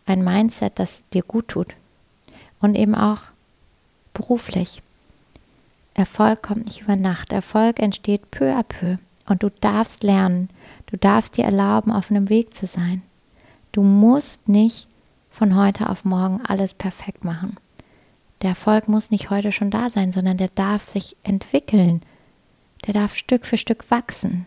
ein 0.07 0.23
Mindset, 0.23 0.79
das 0.79 1.07
dir 1.13 1.21
gut 1.21 1.49
tut. 1.49 1.75
Und 2.59 2.75
eben 2.75 2.95
auch 2.95 3.21
beruflich. 4.13 4.81
Erfolg 5.93 6.41
kommt 6.41 6.65
nicht 6.65 6.81
über 6.81 6.95
Nacht. 6.95 7.31
Erfolg 7.31 7.79
entsteht 7.79 8.31
peu 8.31 8.55
à 8.55 8.63
peu. 8.63 8.97
Und 9.27 9.43
du 9.43 9.49
darfst 9.49 10.03
lernen, 10.03 10.49
du 10.87 10.97
darfst 10.97 11.37
dir 11.37 11.45
erlauben, 11.45 11.91
auf 11.91 12.09
einem 12.09 12.29
Weg 12.29 12.55
zu 12.55 12.65
sein. 12.65 13.03
Du 13.71 13.83
musst 13.83 14.47
nicht 14.47 14.87
von 15.29 15.55
heute 15.55 15.89
auf 15.89 16.05
morgen 16.05 16.41
alles 16.45 16.73
perfekt 16.73 17.23
machen. 17.23 17.57
Der 18.41 18.49
Erfolg 18.49 18.87
muss 18.87 19.11
nicht 19.11 19.29
heute 19.29 19.51
schon 19.51 19.69
da 19.69 19.89
sein, 19.89 20.11
sondern 20.11 20.37
der 20.37 20.49
darf 20.49 20.87
sich 20.87 21.15
entwickeln. 21.23 22.01
Der 22.85 22.93
darf 22.93 23.15
Stück 23.15 23.45
für 23.45 23.57
Stück 23.57 23.89
wachsen. 23.91 24.45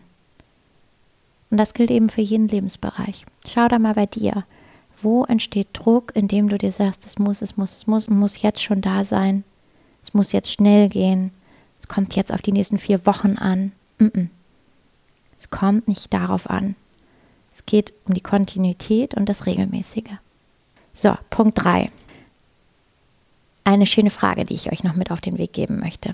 Und 1.49 1.57
das 1.57 1.73
gilt 1.73 1.91
eben 1.91 2.09
für 2.09 2.21
jeden 2.21 2.47
Lebensbereich. 2.47 3.25
Schau 3.45 3.67
da 3.67 3.77
mal 3.77 3.93
bei 3.93 4.05
dir. 4.05 4.45
Wo 5.01 5.25
entsteht 5.25 5.67
Druck, 5.73 6.11
indem 6.15 6.47
du 6.47 6.57
dir 6.57 6.71
sagst, 6.71 7.05
es 7.05 7.19
muss, 7.19 7.41
es 7.41 7.57
muss, 7.57 7.73
es 7.75 7.87
muss, 7.87 8.03
es 8.03 8.09
muss 8.09 8.41
jetzt 8.41 8.63
schon 8.63 8.81
da 8.81 9.03
sein. 9.03 9.43
Es 10.03 10.13
muss 10.13 10.31
jetzt 10.31 10.51
schnell 10.51 10.89
gehen. 10.89 11.31
Es 11.79 11.87
kommt 11.87 12.15
jetzt 12.15 12.33
auf 12.33 12.41
die 12.41 12.53
nächsten 12.53 12.77
vier 12.77 13.05
Wochen 13.05 13.37
an. 13.37 13.71
Mm 13.97 14.05
-mm. 14.05 14.29
Es 15.41 15.49
kommt 15.49 15.87
nicht 15.87 16.13
darauf 16.13 16.47
an. 16.51 16.75
Es 17.51 17.65
geht 17.65 17.93
um 18.05 18.13
die 18.13 18.21
Kontinuität 18.21 19.15
und 19.15 19.27
das 19.27 19.47
Regelmäßige. 19.47 20.11
So, 20.93 21.17
Punkt 21.31 21.63
3. 21.63 21.89
Eine 23.63 23.87
schöne 23.87 24.11
Frage, 24.11 24.45
die 24.45 24.53
ich 24.53 24.71
euch 24.71 24.83
noch 24.83 24.93
mit 24.93 25.09
auf 25.09 25.19
den 25.19 25.39
Weg 25.39 25.51
geben 25.51 25.79
möchte. 25.79 26.13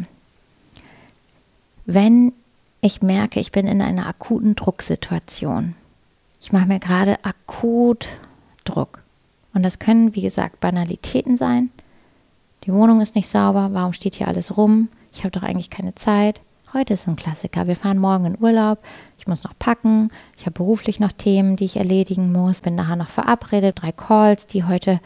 Wenn 1.86 2.32
ich 2.80 3.02
merke, 3.02 3.42
ich 3.42 3.52
bin 3.52 3.68
in 3.68 3.82
einer 3.82 4.08
akuten 4.08 4.56
Drucksituation, 4.56 5.76
ich 6.40 6.54
mache 6.54 6.68
mir 6.68 6.80
gerade 6.80 7.18
akut 7.26 8.08
Druck. 8.64 9.04
Und 9.54 9.64
das 9.64 9.78
können, 9.78 10.16
wie 10.16 10.22
gesagt, 10.22 10.62
Banalitäten 10.62 11.36
sein. 11.36 11.70
Die 12.64 12.72
Wohnung 12.72 13.02
ist 13.02 13.16
nicht 13.16 13.28
sauber, 13.28 13.72
warum 13.74 13.92
steht 13.92 14.16
hier 14.16 14.30
alles 14.30 14.56
rum? 14.56 14.88
Ich 15.12 15.26
habe 15.26 15.32
doch 15.32 15.44
eigentlich 15.44 15.70
keine 15.70 15.96
Zeit. 15.96 16.40
Heute 16.74 16.96
ist 16.96 17.08
ein 17.08 17.16
Klassiker. 17.16 17.68
Wir 17.68 17.78
fahren 17.78 17.98
morgen 17.98 18.26
in 18.26 18.42
Urlaub. 18.42 18.80
Ich 19.18 19.26
muss 19.26 19.46
noch 19.46 19.54
packen. 19.58 20.12
Ich 20.38 20.46
habe 20.46 20.52
beruflich 20.52 21.00
noch 21.00 21.14
Themen, 21.14 21.56
die 21.56 21.64
ich 21.64 21.78
erledigen 21.78 22.32
muss. 22.34 22.60
Bin 22.60 22.76
nachher 22.76 22.98
noch 22.98 23.10
verabredet. 23.10 23.82
Drei 23.82 23.94
Calls, 23.94 24.48
die 24.48 24.66
heute 24.66 25.00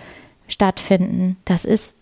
stattfinden. 0.47 1.37
Das 1.45 1.63
ist 1.63 1.95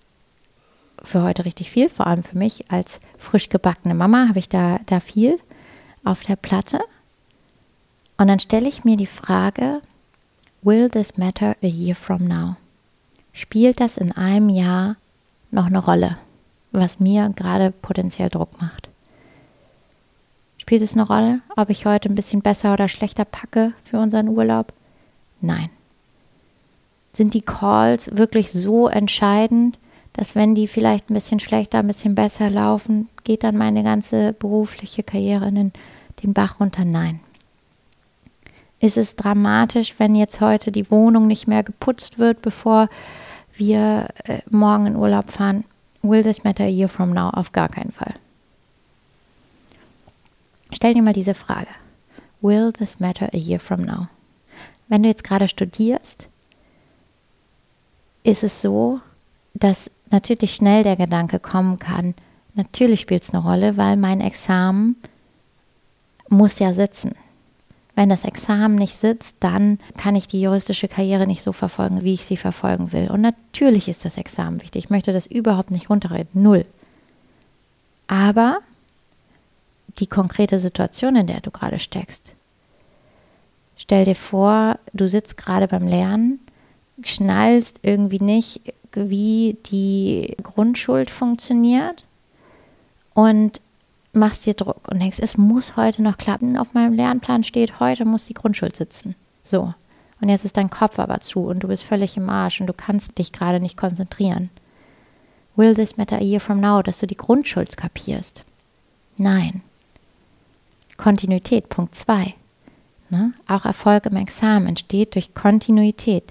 für 1.03 1.23
heute 1.23 1.43
richtig 1.45 1.71
viel, 1.71 1.89
vor 1.89 2.07
allem 2.07 2.23
für 2.23 2.37
mich 2.37 2.71
als 2.71 2.99
frisch 3.17 3.49
gebackene 3.49 3.95
Mama 3.95 4.27
habe 4.29 4.39
ich 4.39 4.49
da, 4.49 4.79
da 4.85 4.99
viel 4.99 5.39
auf 6.03 6.21
der 6.23 6.35
Platte. 6.35 6.79
Und 8.17 8.27
dann 8.27 8.39
stelle 8.39 8.67
ich 8.67 8.83
mir 8.83 8.97
die 8.97 9.05
Frage, 9.05 9.81
will 10.61 10.89
this 10.89 11.17
matter 11.17 11.55
a 11.61 11.67
year 11.67 11.95
from 11.95 12.25
now? 12.25 12.55
Spielt 13.33 13.79
das 13.79 13.97
in 13.97 14.11
einem 14.11 14.49
Jahr 14.49 14.95
noch 15.51 15.67
eine 15.67 15.79
Rolle, 15.79 16.17
was 16.71 16.99
mir 16.99 17.29
gerade 17.35 17.71
potenziell 17.71 18.29
Druck 18.29 18.61
macht? 18.61 18.88
Spielt 20.69 20.83
es 20.83 20.93
eine 20.93 21.07
Rolle, 21.07 21.41
ob 21.57 21.71
ich 21.71 21.87
heute 21.87 22.09
ein 22.09 22.13
bisschen 22.13 22.43
besser 22.43 22.73
oder 22.73 22.87
schlechter 22.87 23.25
packe 23.25 23.73
für 23.81 23.97
unseren 23.97 24.27
Urlaub? 24.27 24.71
Nein. 25.41 25.71
Sind 27.11 27.33
die 27.33 27.41
Calls 27.41 28.15
wirklich 28.15 28.51
so 28.51 28.87
entscheidend, 28.87 29.79
dass 30.13 30.35
wenn 30.35 30.53
die 30.53 30.67
vielleicht 30.67 31.09
ein 31.09 31.15
bisschen 31.15 31.39
schlechter, 31.39 31.79
ein 31.79 31.87
bisschen 31.87 32.13
besser 32.13 32.51
laufen, 32.51 33.09
geht 33.23 33.43
dann 33.43 33.57
meine 33.57 33.81
ganze 33.81 34.33
berufliche 34.33 35.01
Karriere 35.01 35.47
in 35.47 35.71
den, 36.21 36.33
Bach 36.35 36.59
runter? 36.59 36.85
Nein. 36.85 37.19
Ist 38.79 38.99
es 38.99 39.15
dramatisch, 39.15 39.95
wenn 39.97 40.13
jetzt 40.13 40.39
heute 40.39 40.71
die 40.71 40.91
Wohnung 40.91 41.25
nicht 41.25 41.47
mehr 41.47 41.63
geputzt 41.63 42.19
wird, 42.19 42.43
bevor 42.43 42.89
wir 43.53 44.09
äh, 44.25 44.41
morgen 44.51 44.85
in 44.85 44.97
Urlaub 44.97 45.31
fahren? 45.31 45.65
Will 46.03 46.21
this 46.21 46.43
matter 46.43 46.65
a 46.65 46.67
year 46.67 46.89
from 46.89 47.09
now? 47.11 47.31
Auf 47.31 47.53
gar 47.53 47.69
keinen 47.69 47.91
Fall. 47.91 48.13
Stell 50.71 50.93
dir 50.93 51.01
mal 51.01 51.13
diese 51.13 51.33
Frage. 51.33 51.67
Will 52.41 52.71
this 52.71 52.99
matter 52.99 53.29
a 53.33 53.37
year 53.37 53.59
from 53.59 53.81
now? 53.81 54.07
Wenn 54.87 55.03
du 55.03 55.09
jetzt 55.09 55.23
gerade 55.23 55.47
studierst, 55.47 56.27
ist 58.23 58.43
es 58.43 58.61
so, 58.61 58.99
dass 59.53 59.91
natürlich 60.09 60.55
schnell 60.55 60.83
der 60.83 60.95
Gedanke 60.95 61.39
kommen 61.39 61.79
kann, 61.79 62.15
natürlich 62.53 63.01
spielt 63.01 63.23
es 63.23 63.33
eine 63.33 63.43
Rolle, 63.43 63.77
weil 63.77 63.97
mein 63.97 64.21
Examen 64.21 64.95
muss 66.29 66.59
ja 66.59 66.73
sitzen. 66.73 67.13
Wenn 67.95 68.09
das 68.09 68.23
Examen 68.23 68.75
nicht 68.75 68.95
sitzt, 68.95 69.35
dann 69.41 69.77
kann 69.97 70.15
ich 70.15 70.27
die 70.27 70.41
juristische 70.41 70.87
Karriere 70.87 71.27
nicht 71.27 71.43
so 71.43 71.51
verfolgen, 71.51 72.03
wie 72.03 72.13
ich 72.13 72.23
sie 72.23 72.37
verfolgen 72.37 72.93
will. 72.93 73.11
Und 73.11 73.21
natürlich 73.21 73.89
ist 73.89 74.05
das 74.05 74.17
Examen 74.17 74.61
wichtig. 74.61 74.85
Ich 74.85 74.89
möchte 74.89 75.11
das 75.11 75.25
überhaupt 75.25 75.71
nicht 75.71 75.89
runterreden. 75.89 76.41
Null. 76.41 76.65
Aber 78.07 78.59
die 79.99 80.07
konkrete 80.07 80.59
Situation, 80.59 81.15
in 81.15 81.27
der 81.27 81.41
du 81.41 81.51
gerade 81.51 81.79
steckst. 81.79 82.33
Stell 83.77 84.05
dir 84.05 84.15
vor, 84.15 84.77
du 84.93 85.07
sitzt 85.07 85.37
gerade 85.37 85.67
beim 85.67 85.87
Lernen, 85.87 86.39
schnallst 87.03 87.79
irgendwie 87.83 88.19
nicht, 88.19 88.61
wie 88.93 89.57
die 89.67 90.35
Grundschuld 90.43 91.09
funktioniert 91.09 92.05
und 93.13 93.61
machst 94.13 94.45
dir 94.45 94.53
Druck 94.53 94.87
und 94.89 95.01
denkst, 95.01 95.19
es 95.21 95.37
muss 95.37 95.77
heute 95.77 96.01
noch 96.01 96.17
klappen. 96.17 96.57
Auf 96.57 96.73
meinem 96.73 96.93
Lernplan 96.93 97.43
steht, 97.43 97.79
heute 97.79 98.05
muss 98.05 98.25
die 98.25 98.33
Grundschuld 98.33 98.75
sitzen. 98.75 99.15
So. 99.43 99.73
Und 100.21 100.27
jetzt 100.27 100.43
ist 100.43 100.57
dein 100.57 100.69
Kopf 100.69 100.99
aber 100.99 101.21
zu 101.21 101.45
und 101.45 101.63
du 101.63 101.69
bist 101.69 101.83
völlig 101.83 102.17
im 102.17 102.29
Arsch 102.29 102.59
und 102.59 102.67
du 102.67 102.73
kannst 102.73 103.17
dich 103.17 103.31
gerade 103.31 103.59
nicht 103.59 103.77
konzentrieren. 103.77 104.49
Will 105.55 105.73
this 105.73 105.97
matter 105.97 106.17
a 106.17 106.23
year 106.23 106.39
from 106.39 106.59
now, 106.59 106.81
dass 106.81 106.99
du 106.99 107.07
die 107.07 107.17
Grundschuld 107.17 107.77
kapierst? 107.77 108.43
Nein. 109.17 109.63
Kontinuität, 110.99 111.69
Punkt 111.69 111.95
2. 111.95 112.35
Ne? 113.09 113.33
Auch 113.47 113.65
Erfolg 113.65 114.05
im 114.05 114.17
Examen 114.17 114.67
entsteht 114.67 115.15
durch 115.15 115.33
Kontinuität. 115.33 116.25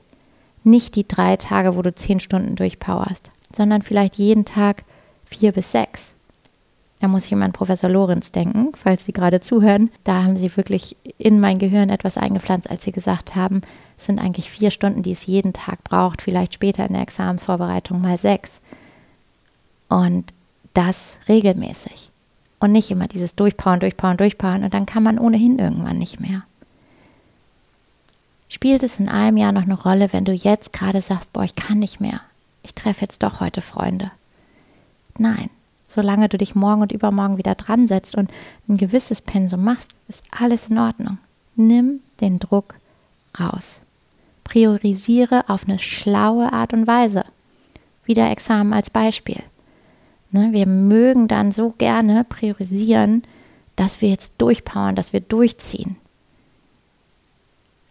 Nicht 0.63 0.95
die 0.95 1.09
drei 1.09 1.37
Tage, 1.37 1.75
wo 1.75 1.83
du 1.83 1.95
zehn 1.95 2.21
Stunden 2.21 2.55
durchpowerst, 2.55 3.31
sondern 3.53 3.83
vielleicht 3.83 4.17
jeden 4.17 4.45
Tag 4.45 4.85
vier 5.25 5.53
bis 5.53 5.73
sechs. 5.73 6.15
Da 7.01 7.09
muss 7.09 7.25
ich 7.25 7.33
immer 7.33 7.47
an 7.47 7.53
Professor 7.53 7.89
Lorenz 7.89 8.31
denken, 8.31 8.73
falls 8.77 9.07
Sie 9.07 9.13
gerade 9.13 9.41
zuhören. 9.41 9.91
Da 10.05 10.25
haben 10.25 10.37
Sie 10.37 10.55
wirklich 10.57 10.97
in 11.17 11.41
mein 11.41 11.59
Gehirn 11.59 11.89
etwas 11.91 12.19
eingepflanzt, 12.19 12.69
als 12.69 12.85
Sie 12.85 12.93
gesagt 12.93 13.37
haben, 13.37 13.63
es 13.97 14.07
sind 14.07 14.19
eigentlich 14.19 14.51
vier 14.51 14.71
Stunden, 14.71 15.03
die 15.03 15.13
es 15.13 15.27
jeden 15.27 15.53
Tag 15.53 15.83
braucht, 15.83 16.23
vielleicht 16.23 16.55
später 16.55 16.87
in 16.87 16.93
der 16.93 17.03
Examensvorbereitung 17.03 18.01
mal 18.01 18.17
sechs. 18.17 18.61
Und 19.89 20.35
das 20.75 21.17
regelmäßig. 21.29 22.11
Und 22.61 22.73
nicht 22.73 22.91
immer 22.91 23.07
dieses 23.07 23.35
Durchpowern, 23.35 23.81
Durchpowern, 23.81 24.17
Durchpowern 24.17 24.65
und 24.65 24.75
dann 24.75 24.87
kann 24.87 25.03
man 25.03 25.19
ohnehin 25.19 25.59
irgendwann 25.59 25.99
nicht 25.99 26.21
mehr. 26.21 26.43
Spielt 28.49 28.83
es 28.83 28.99
in 28.99 29.09
einem 29.09 29.37
Jahr 29.37 29.53
noch 29.53 29.63
eine 29.63 29.81
Rolle, 29.81 30.13
wenn 30.13 30.25
du 30.25 30.33
jetzt 30.33 30.73
gerade 30.73 31.01
sagst, 31.01 31.33
boah, 31.33 31.45
ich 31.45 31.55
kann 31.55 31.79
nicht 31.79 32.01
mehr. 32.01 32.21
Ich 32.63 32.75
treffe 32.75 33.03
jetzt 33.03 33.23
doch 33.23 33.41
heute 33.41 33.61
Freunde. 33.61 34.11
Nein, 35.19 35.51
solange 35.87 36.29
du 36.29 36.39
dich 36.39 36.55
morgen 36.55 36.83
und 36.83 36.93
übermorgen 36.93 37.39
wieder 37.39 37.55
dran 37.55 37.89
setzt 37.89 38.17
und 38.17 38.31
ein 38.69 38.77
gewisses 38.77 39.21
Pensum 39.21 39.65
machst, 39.65 39.93
ist 40.09 40.25
alles 40.31 40.69
in 40.69 40.79
Ordnung. 40.79 41.19
Nimm 41.57 42.01
den 42.21 42.39
Druck 42.39 42.75
raus. 43.39 43.81
Priorisiere 44.45 45.49
auf 45.49 45.65
eine 45.69 45.79
schlaue 45.79 46.53
Art 46.53 46.73
und 46.73 46.87
Weise. 46.87 47.25
Wieder 48.05 48.31
Examen 48.31 48.73
als 48.73 48.89
Beispiel. 48.89 49.43
Ne, 50.31 50.53
wir 50.53 50.67
mögen 50.67 51.27
dann 51.27 51.53
so 51.53 51.75
gerne 51.79 52.25
priorisieren, 52.25 53.23
dass 53.77 54.03
wir 54.03 54.11
jetzt 54.11 54.35
durchpowern, 54.39 54.95
dass 54.95 55.13
wir 55.13 55.21
durchziehen. 55.21 55.97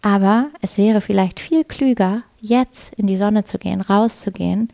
Aber 0.02 0.50
es 0.62 0.78
wäre 0.78 1.02
vielleicht 1.02 1.40
viel 1.40 1.64
klüger, 1.64 2.24
jetzt 2.40 2.94
in 2.94 3.08
die 3.08 3.18
Sonne 3.18 3.44
zu 3.46 3.58
gehen, 3.58 3.82
rauszugehen, 3.82 4.70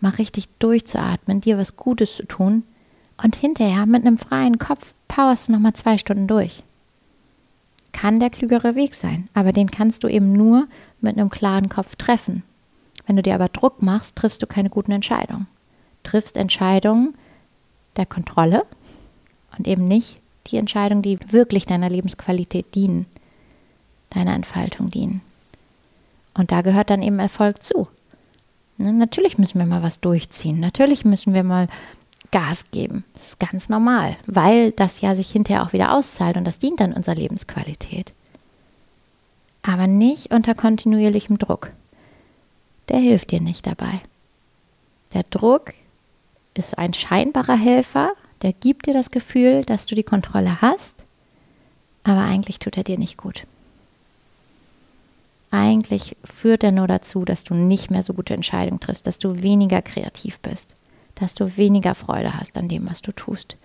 mal 0.00 0.10
richtig 0.10 0.48
durchzuatmen, 0.58 1.40
dir 1.40 1.58
was 1.58 1.76
Gutes 1.76 2.16
zu 2.16 2.26
tun 2.26 2.64
und 3.22 3.36
hinterher 3.36 3.86
mit 3.86 4.04
einem 4.04 4.18
freien 4.18 4.58
Kopf 4.58 4.94
powerst 5.08 5.48
du 5.48 5.52
nochmal 5.52 5.74
zwei 5.74 5.98
Stunden 5.98 6.26
durch. 6.26 6.64
Kann 7.92 8.20
der 8.20 8.30
klügere 8.30 8.74
Weg 8.74 8.94
sein, 8.94 9.28
aber 9.34 9.52
den 9.52 9.70
kannst 9.70 10.02
du 10.02 10.08
eben 10.08 10.32
nur 10.32 10.66
mit 11.00 11.18
einem 11.18 11.30
klaren 11.30 11.68
Kopf 11.68 11.94
treffen. 11.96 12.42
Wenn 13.06 13.16
du 13.16 13.22
dir 13.22 13.34
aber 13.34 13.48
Druck 13.48 13.82
machst, 13.82 14.16
triffst 14.16 14.42
du 14.42 14.46
keine 14.46 14.70
guten 14.70 14.92
Entscheidungen. 14.92 15.46
Triffst 16.02 16.36
Entscheidungen 16.36 17.14
der 17.96 18.06
Kontrolle 18.06 18.64
und 19.56 19.68
eben 19.68 19.86
nicht 19.86 20.18
die 20.48 20.56
Entscheidungen, 20.56 21.02
die 21.02 21.18
wirklich 21.30 21.66
deiner 21.66 21.88
Lebensqualität 21.88 22.74
dienen 22.74 23.06
deiner 24.14 24.34
Entfaltung 24.34 24.90
dienen. 24.90 25.22
Und 26.34 26.52
da 26.52 26.62
gehört 26.62 26.90
dann 26.90 27.02
eben 27.02 27.18
Erfolg 27.18 27.62
zu. 27.62 27.88
Ne? 28.78 28.92
Natürlich 28.92 29.38
müssen 29.38 29.58
wir 29.58 29.66
mal 29.66 29.82
was 29.82 30.00
durchziehen. 30.00 30.60
Natürlich 30.60 31.04
müssen 31.04 31.34
wir 31.34 31.44
mal 31.44 31.66
Gas 32.30 32.64
geben. 32.70 33.04
Das 33.12 33.28
ist 33.28 33.40
ganz 33.40 33.68
normal, 33.68 34.16
weil 34.26 34.72
das 34.72 35.00
ja 35.02 35.14
sich 35.14 35.30
hinterher 35.30 35.64
auch 35.64 35.72
wieder 35.72 35.92
auszahlt 35.92 36.36
und 36.36 36.44
das 36.44 36.58
dient 36.58 36.80
dann 36.80 36.94
unserer 36.94 37.14
Lebensqualität. 37.14 38.12
Aber 39.62 39.86
nicht 39.86 40.32
unter 40.32 40.54
kontinuierlichem 40.54 41.38
Druck. 41.38 41.70
Der 42.88 42.98
hilft 42.98 43.30
dir 43.30 43.40
nicht 43.40 43.66
dabei. 43.66 44.00
Der 45.12 45.24
Druck 45.24 45.74
ist 46.54 46.78
ein 46.78 46.94
scheinbarer 46.94 47.56
Helfer, 47.56 48.12
der 48.42 48.52
gibt 48.52 48.86
dir 48.86 48.94
das 48.94 49.10
Gefühl, 49.10 49.62
dass 49.62 49.86
du 49.86 49.94
die 49.94 50.02
Kontrolle 50.02 50.60
hast, 50.60 51.04
aber 52.04 52.20
eigentlich 52.20 52.58
tut 52.58 52.76
er 52.76 52.84
dir 52.84 52.98
nicht 52.98 53.16
gut 53.16 53.46
eigentlich 55.52 56.16
führt 56.24 56.64
er 56.64 56.72
nur 56.72 56.88
dazu, 56.88 57.24
dass 57.24 57.44
du 57.44 57.54
nicht 57.54 57.90
mehr 57.90 58.02
so 58.02 58.14
gute 58.14 58.34
Entscheidungen 58.34 58.80
triffst, 58.80 59.06
dass 59.06 59.18
du 59.18 59.42
weniger 59.42 59.82
kreativ 59.82 60.40
bist, 60.40 60.74
dass 61.14 61.34
du 61.34 61.56
weniger 61.56 61.94
Freude 61.94 62.34
hast 62.34 62.56
an 62.56 62.68
dem, 62.68 62.88
was 62.88 63.02
du 63.02 63.12
tust, 63.12 63.58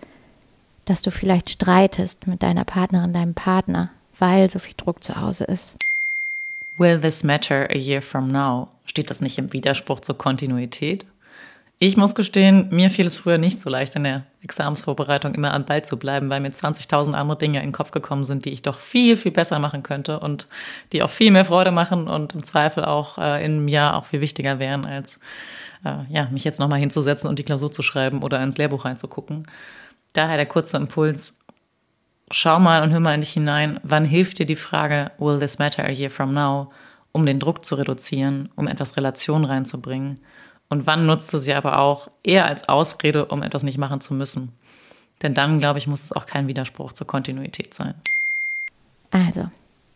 dass 0.84 1.02
du 1.02 1.10
vielleicht 1.10 1.50
streitest 1.50 2.26
mit 2.26 2.42
deiner 2.42 2.64
Partnerin, 2.64 3.14
deinem 3.14 3.34
Partner, 3.34 3.90
weil 4.18 4.50
so 4.50 4.58
viel 4.58 4.74
Druck 4.76 5.02
zu 5.02 5.18
Hause 5.20 5.44
ist. 5.44 5.76
Will 6.76 7.00
this 7.00 7.24
matter 7.24 7.68
a 7.70 7.76
year 7.76 8.02
from 8.02 8.28
now? 8.28 8.68
Steht 8.84 9.08
das 9.10 9.22
nicht 9.22 9.38
im 9.38 9.52
Widerspruch 9.52 10.00
zur 10.00 10.18
Kontinuität? 10.18 11.06
Ich 11.80 11.96
muss 11.96 12.16
gestehen, 12.16 12.68
mir 12.70 12.90
fiel 12.90 13.06
es 13.06 13.18
früher 13.18 13.38
nicht 13.38 13.60
so 13.60 13.70
leicht, 13.70 13.94
in 13.94 14.02
der 14.02 14.24
Examensvorbereitung 14.42 15.34
immer 15.36 15.54
am 15.54 15.64
Ball 15.64 15.84
zu 15.84 15.96
bleiben, 15.96 16.28
weil 16.28 16.40
mir 16.40 16.50
20.000 16.50 17.12
andere 17.12 17.38
Dinge 17.38 17.58
in 17.58 17.66
den 17.66 17.72
Kopf 17.72 17.92
gekommen 17.92 18.24
sind, 18.24 18.44
die 18.44 18.50
ich 18.50 18.62
doch 18.62 18.80
viel, 18.80 19.16
viel 19.16 19.30
besser 19.30 19.60
machen 19.60 19.84
könnte 19.84 20.18
und 20.18 20.48
die 20.92 21.04
auch 21.04 21.10
viel 21.10 21.30
mehr 21.30 21.44
Freude 21.44 21.70
machen 21.70 22.08
und 22.08 22.34
im 22.34 22.42
Zweifel 22.42 22.84
auch 22.84 23.18
äh, 23.18 23.44
in 23.44 23.52
einem 23.52 23.68
Jahr 23.68 23.94
auch 23.94 24.06
viel 24.06 24.20
wichtiger 24.20 24.58
wären, 24.58 24.86
als 24.86 25.20
äh, 25.84 25.98
ja, 26.08 26.28
mich 26.32 26.42
jetzt 26.42 26.58
nochmal 26.58 26.80
hinzusetzen 26.80 27.30
und 27.30 27.38
die 27.38 27.44
Klausur 27.44 27.70
zu 27.70 27.84
schreiben 27.84 28.24
oder 28.24 28.42
ins 28.42 28.58
Lehrbuch 28.58 28.84
reinzugucken. 28.84 29.46
Daher 30.14 30.36
der 30.36 30.46
kurze 30.46 30.78
Impuls, 30.78 31.38
schau 32.32 32.58
mal 32.58 32.82
und 32.82 32.90
hör 32.90 32.98
mal 32.98 33.14
in 33.14 33.20
dich 33.20 33.34
hinein, 33.34 33.78
wann 33.84 34.04
hilft 34.04 34.40
dir 34.40 34.46
die 34.46 34.56
Frage, 34.56 35.12
will 35.18 35.38
this 35.38 35.60
matter 35.60 35.84
a 35.84 35.92
year 35.92 36.10
from 36.10 36.34
now, 36.34 36.72
um 37.12 37.24
den 37.24 37.38
Druck 37.38 37.64
zu 37.64 37.76
reduzieren, 37.76 38.48
um 38.56 38.66
etwas 38.66 38.96
Relation 38.96 39.44
reinzubringen– 39.44 40.18
und 40.68 40.86
wann 40.86 41.06
nutzt 41.06 41.32
du 41.32 41.38
sie 41.38 41.52
aber 41.54 41.78
auch 41.78 42.10
eher 42.22 42.46
als 42.46 42.68
Ausrede, 42.68 43.26
um 43.26 43.42
etwas 43.42 43.62
nicht 43.62 43.78
machen 43.78 44.00
zu 44.00 44.14
müssen? 44.14 44.52
Denn 45.22 45.34
dann, 45.34 45.58
glaube 45.58 45.78
ich, 45.78 45.86
muss 45.86 46.04
es 46.04 46.12
auch 46.12 46.26
kein 46.26 46.46
Widerspruch 46.46 46.92
zur 46.92 47.06
Kontinuität 47.06 47.74
sein. 47.74 47.94
Also, 49.10 49.48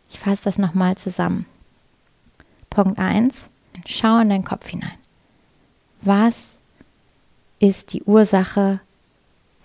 ich 0.09 0.19
fasse 0.19 0.45
das 0.45 0.57
nochmal 0.57 0.95
zusammen. 0.95 1.45
Punkt 2.69 2.99
1. 2.99 3.49
Schau 3.85 4.19
in 4.19 4.29
deinen 4.29 4.43
Kopf 4.43 4.67
hinein. 4.67 4.97
Was 6.01 6.59
ist 7.59 7.93
die 7.93 8.03
Ursache, 8.03 8.81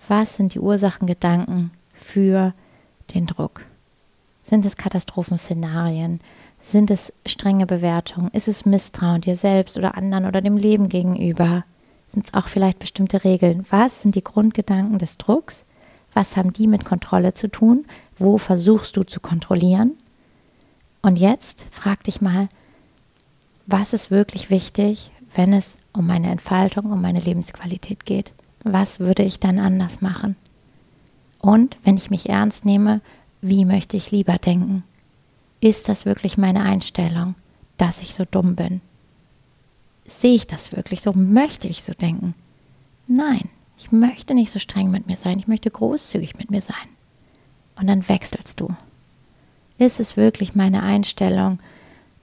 was 0.07 0.37
sind 0.37 0.55
die 0.55 0.61
Ursachengedanken 0.61 1.73
für 1.93 2.55
den 3.15 3.27
Druck? 3.27 3.63
Sind 4.43 4.65
es 4.65 4.77
Katastrophenszenarien? 4.77 6.21
Sind 6.61 6.91
es 6.91 7.13
strenge 7.25 7.67
Bewertungen? 7.67 8.31
Ist 8.33 8.49
es 8.49 8.67
Misstrauen 8.67 9.21
dir 9.21 9.37
selbst 9.37 9.79
oder 9.79 9.97
anderen 9.97 10.27
oder 10.27 10.41
dem 10.41 10.57
Leben 10.57 10.89
gegenüber? 10.89 11.65
Sind 12.09 12.27
es 12.27 12.35
auch 12.35 12.49
vielleicht 12.49 12.79
bestimmte 12.79 13.25
Regeln? 13.25 13.65
Was 13.71 14.03
sind 14.03 14.15
die 14.15 14.25
Grundgedanken 14.25 14.99
des 14.99 15.19
Drucks? 15.19 15.65
Was 16.15 16.37
haben 16.37 16.53
die 16.53 16.67
mit 16.67 16.85
Kontrolle 16.85 17.35
zu 17.35 17.49
tun? 17.49 17.87
Wo 18.17 18.39
versuchst 18.39 18.97
du 18.97 19.05
zu 19.05 19.21
kontrollieren? 19.21 19.95
Und 21.03 21.17
jetzt 21.17 21.65
frag 21.71 22.03
dich 22.05 22.21
mal, 22.21 22.49
was 23.67 23.93
ist 23.93 24.11
wirklich 24.11 24.51
wichtig, 24.51 25.11
wenn 25.35 25.53
es 25.53 25.77
um 25.93 26.07
meine 26.07 26.31
Entfaltung, 26.31 26.91
um 26.91 27.01
meine 27.01 27.21
Lebensqualität 27.21 28.05
geht? 28.05 28.33
Was 28.65 28.99
würde 28.99 29.23
ich 29.23 29.41
dann 29.41 29.59
anders 29.59 30.01
machen? 30.01 30.37
Und 31.41 31.77
wenn 31.85 31.97
ich 31.97 32.11
mich 32.11 32.29
ernst 32.29 32.65
nehme, 32.65 33.01
wie 33.41 33.65
möchte 33.65 33.97
ich 33.97 34.11
lieber 34.11 34.39
denken? 34.39 34.83
Ist 35.61 35.89
das 35.89 36.07
wirklich 36.07 36.39
meine 36.39 36.63
Einstellung, 36.63 37.35
dass 37.77 38.01
ich 38.01 38.15
so 38.15 38.25
dumm 38.25 38.55
bin? 38.55 38.81
Sehe 40.05 40.35
ich 40.35 40.47
das 40.47 40.73
wirklich 40.73 41.03
so? 41.03 41.13
Möchte 41.13 41.69
ich 41.69 41.83
so 41.83 41.93
denken? 41.93 42.35
Nein, 43.07 43.49
ich 43.77 43.93
möchte 43.93 44.35
nicht 44.35 44.51
so 44.51 44.59
streng 44.59 44.91
mit 44.91 45.07
mir 45.07 45.17
sein, 45.17 45.39
ich 45.39 45.49
möchte 45.49 45.71
großzügig 45.71 46.37
mit 46.37 46.51
mir 46.51 46.63
sein. 46.63 46.77
Und 47.77 47.87
dann 47.87 48.09
wechselst 48.09 48.61
du. 48.61 48.69
Ist 49.79 50.01
es 50.01 50.17
wirklich 50.17 50.55
meine 50.55 50.83
Einstellung, 50.83 51.61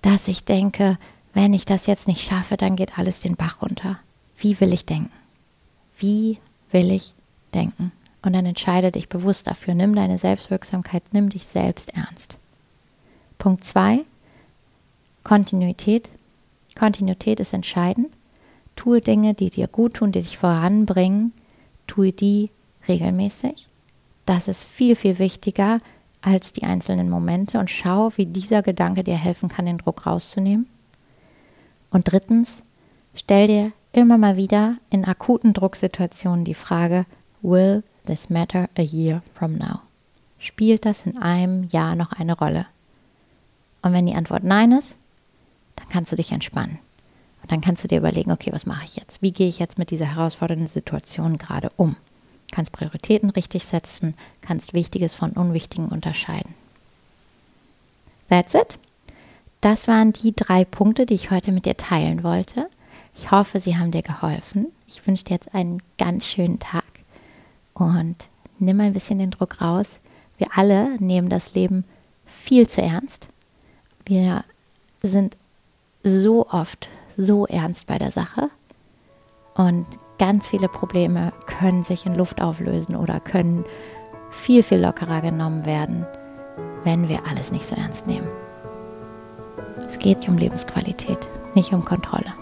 dass 0.02 0.28
ich 0.28 0.44
denke, 0.44 0.98
wenn 1.34 1.54
ich 1.54 1.66
das 1.66 1.86
jetzt 1.86 2.08
nicht 2.08 2.22
schaffe, 2.22 2.58
dann 2.58 2.76
geht 2.76 2.98
alles 2.98 3.22
den 3.22 3.36
Bach 3.36 3.62
runter? 3.62 4.00
Wie 4.38 4.60
will 4.60 4.74
ich 4.74 4.86
denken? 4.86 5.12
Wie 5.98 6.40
will 6.72 6.92
ich 6.92 7.14
denken? 7.54 7.92
Und 8.22 8.34
dann 8.34 8.46
entscheide 8.46 8.92
dich 8.92 9.08
bewusst 9.08 9.48
dafür. 9.48 9.74
Nimm 9.74 9.96
deine 9.96 10.18
Selbstwirksamkeit, 10.18 11.04
nimm 11.12 11.30
dich 11.30 11.46
selbst 11.46 11.94
ernst. 11.94 12.38
Punkt 13.46 13.64
2. 13.64 14.04
Kontinuität. 15.24 16.10
Kontinuität 16.76 17.40
ist 17.40 17.54
entscheidend. 17.54 18.08
Tue 18.76 19.02
Dinge, 19.02 19.36
die 19.36 19.52
dir 19.52 19.68
gut 19.68 19.98
tun, 19.98 20.12
die 20.12 20.22
dich 20.22 20.40
voranbringen. 20.40 21.32
Tue 21.86 22.12
die 22.12 22.50
regelmäßig. 22.88 23.68
Das 24.26 24.48
ist 24.48 24.64
viel, 24.64 24.96
viel 24.96 25.20
wichtiger 25.20 25.80
als 26.24 26.54
die 26.54 26.64
einzelnen 26.64 27.08
Momente 27.08 27.60
und 27.60 27.70
schau, 27.70 28.10
wie 28.16 28.26
dieser 28.26 28.64
Gedanke 28.64 29.04
dir 29.04 29.16
helfen 29.16 29.48
kann, 29.48 29.68
den 29.68 29.78
Druck 29.78 30.08
rauszunehmen. 30.08 30.66
Und 31.92 32.12
drittens, 32.12 32.64
stell 33.14 33.46
dir 33.46 33.72
immer 33.92 34.18
mal 34.18 34.38
wieder 34.38 34.78
in 34.90 35.06
akuten 35.06 35.54
Drucksituationen 35.54 36.46
die 36.46 36.56
Frage, 36.56 37.06
will 37.44 37.84
this 38.08 38.32
matter 38.32 38.70
a 38.76 38.82
year 38.82 39.22
from 39.36 39.56
now? 39.56 39.82
Spielt 40.40 40.84
das 40.86 41.06
in 41.06 41.20
einem 41.20 41.66
Jahr 41.66 41.96
noch 41.96 42.12
eine 42.12 42.36
Rolle? 42.36 42.66
Und 43.86 43.94
wenn 43.94 44.08
die 44.08 44.16
Antwort 44.16 44.44
Nein 44.44 44.72
ist, 44.72 44.96
dann 45.76 45.88
kannst 45.90 46.12
du 46.12 46.16
dich 46.16 46.32
entspannen. 46.32 46.80
Und 47.44 47.52
dann 47.52 47.62
kannst 47.62 47.84
du 47.84 47.88
dir 47.88 48.00
überlegen, 48.00 48.32
okay, 48.32 48.52
was 48.52 48.66
mache 48.66 48.84
ich 48.84 48.96
jetzt? 48.96 49.22
Wie 49.22 49.32
gehe 49.32 49.48
ich 49.48 49.60
jetzt 49.60 49.78
mit 49.78 49.92
dieser 49.92 50.08
herausfordernden 50.08 50.66
Situation 50.66 51.38
gerade 51.38 51.72
um? 51.78 51.96
Kannst 52.52 52.72
Prioritäten 52.72 53.30
richtig 53.30 53.64
setzen, 53.64 54.16
kannst 54.42 54.74
Wichtiges 54.74 55.14
von 55.14 55.34
Unwichtigen 55.34 55.90
unterscheiden. 55.90 56.56
That's 58.28 58.56
it. 58.56 58.80
Das 59.62 59.88
waren 59.88 60.14
die 60.14 60.34
drei 60.36 60.66
Punkte, 60.66 61.06
die 61.06 61.14
ich 61.14 61.30
heute 61.30 61.52
mit 61.52 61.68
dir 61.68 61.78
teilen 61.78 62.24
wollte. 62.24 62.68
Ich 63.16 63.30
hoffe, 63.30 63.60
sie 63.60 63.78
haben 63.78 63.92
dir 63.92 64.02
geholfen. 64.02 64.66
Ich 64.88 65.06
wünsche 65.06 65.26
dir 65.26 65.36
jetzt 65.36 65.54
einen 65.54 65.80
ganz 66.00 66.26
schönen 66.26 66.58
Tag 66.58 66.86
und 67.76 68.16
nimm 68.58 68.82
ein 68.82 68.94
bisschen 68.94 69.20
den 69.20 69.30
Druck 69.30 69.62
raus. 69.62 70.00
Wir 70.40 70.48
alle 70.56 71.00
nehmen 71.00 71.30
das 71.30 71.54
Leben 71.54 71.84
viel 72.26 72.68
zu 72.68 72.82
ernst. 72.82 73.28
Wir 74.06 74.44
sind 75.02 75.38
so 76.04 76.48
oft 76.50 76.90
so 77.18 77.48
ernst 77.48 77.88
bei 77.88 77.98
der 77.98 78.12
Sache 78.12 78.50
und 79.56 79.86
ganz 80.20 80.48
viele 80.48 80.68
Probleme 80.68 81.34
können 81.48 81.84
sich 81.84 82.06
in 82.06 82.16
Luft 82.16 82.42
auflösen 82.42 82.96
oder 82.96 83.20
können 83.20 83.66
viel, 84.32 84.64
viel 84.64 84.80
lockerer 84.80 85.22
genommen 85.22 85.66
werden, 85.66 86.06
wenn 86.84 87.10
wir 87.10 87.26
alles 87.28 87.52
nicht 87.52 87.66
so 87.66 87.76
ernst 87.76 88.06
nehmen. 88.06 88.28
Es 89.80 89.98
geht 89.98 90.28
um 90.28 90.38
Lebensqualität, 90.38 91.28
nicht 91.56 91.74
um 91.74 91.84
Kontrolle. 91.84 92.34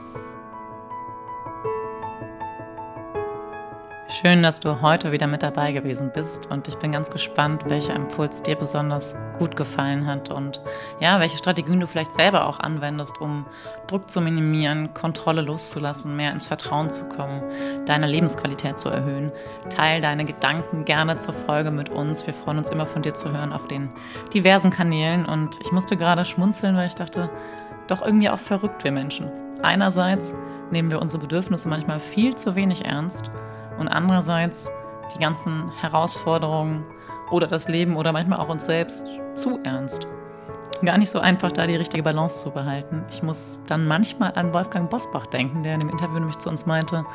Schön, 4.21 4.43
dass 4.43 4.60
du 4.60 4.80
heute 4.82 5.12
wieder 5.12 5.26
mit 5.26 5.41
dabei 5.41 5.71
gewesen 5.71 6.12
bist 6.13 6.52
und 6.52 6.67
ich 6.67 6.76
bin 6.76 6.91
ganz 6.91 7.10
gespannt, 7.10 7.63
welcher 7.65 7.95
Impuls 7.95 8.43
dir 8.43 8.56
besonders 8.56 9.17
gut 9.39 9.56
gefallen 9.56 10.06
hat 10.06 10.30
und 10.30 10.62
ja, 10.99 11.19
welche 11.19 11.38
Strategien 11.38 11.80
du 11.80 11.88
vielleicht 11.88 12.13
selber 12.13 12.45
auch 12.45 12.60
anwendest, 12.60 13.19
um 13.19 13.47
Druck 13.88 14.12
zu 14.12 14.21
minimieren, 14.21 14.93
Kontrolle 14.93 15.41
loszulassen, 15.41 16.15
mehr 16.15 16.32
ins 16.32 16.45
Vertrauen 16.45 16.91
zu 16.91 17.10
kommen, 17.10 17.41
deine 17.88 18.06
Lebensqualität 18.06 18.78
zu 18.78 18.89
erhöhen. 18.89 19.32
Teil 19.71 19.99
deine 19.99 20.26
Gedanken 20.26 20.86
gerne 20.86 21.17
zur 21.17 21.34
Folge 21.34 21.71
mit 21.71 21.89
uns. 21.89 22.28
Wir 22.28 22.36
freuen 22.36 22.60
uns 22.60 22.69
immer 22.69 22.86
von 22.86 23.02
dir 23.02 23.15
zu 23.15 23.36
hören 23.36 23.52
auf 23.52 23.67
den 23.67 23.89
diversen 24.32 24.69
Kanälen 24.69 25.26
und 25.26 25.60
ich 25.60 25.71
musste 25.71 25.97
gerade 25.97 26.23
schmunzeln, 26.23 26.76
weil 26.76 26.86
ich 26.86 26.95
dachte, 26.95 27.32
doch 27.88 28.06
irgendwie 28.06 28.30
auch 28.30 28.39
verrückt 28.39 28.84
wir 28.84 28.91
Menschen. 28.91 29.32
Einerseits 29.63 30.36
nehmen 30.69 30.91
wir 30.91 31.02
unsere 31.02 31.21
Bedürfnisse 31.21 31.67
manchmal 31.67 31.99
viel 31.99 32.36
zu 32.36 32.56
wenig 32.56 32.86
ernst 32.86 33.32
und 33.77 33.88
andererseits 33.88 34.71
die 35.15 35.19
ganzen 35.19 35.71
Herausforderungen 35.79 36.86
oder 37.31 37.47
das 37.47 37.67
Leben 37.67 37.95
oder 37.95 38.12
manchmal 38.12 38.39
auch 38.39 38.49
uns 38.49 38.65
selbst 38.65 39.05
zu 39.36 39.59
ernst. 39.63 40.07
Gar 40.83 40.97
nicht 40.97 41.12
so 41.12 41.19
einfach, 41.19 41.51
da 41.51 41.65
die 41.65 41.77
richtige 41.77 42.03
Balance 42.03 42.41
zu 42.41 42.51
behalten. 42.51 43.03
Ich 43.09 43.23
muss 43.23 43.62
dann 43.67 43.88
manchmal 43.88 44.33
an 44.36 44.53
Wolfgang 44.53 44.89
Bosbach 44.89 45.27
denken, 45.27 45.63
der 45.63 45.75
in 45.75 45.79
dem 45.79 45.89
Interview 45.89 46.19
nämlich 46.19 46.39
zu 46.39 46.49
uns 46.49 46.65
meinte, 46.65 47.05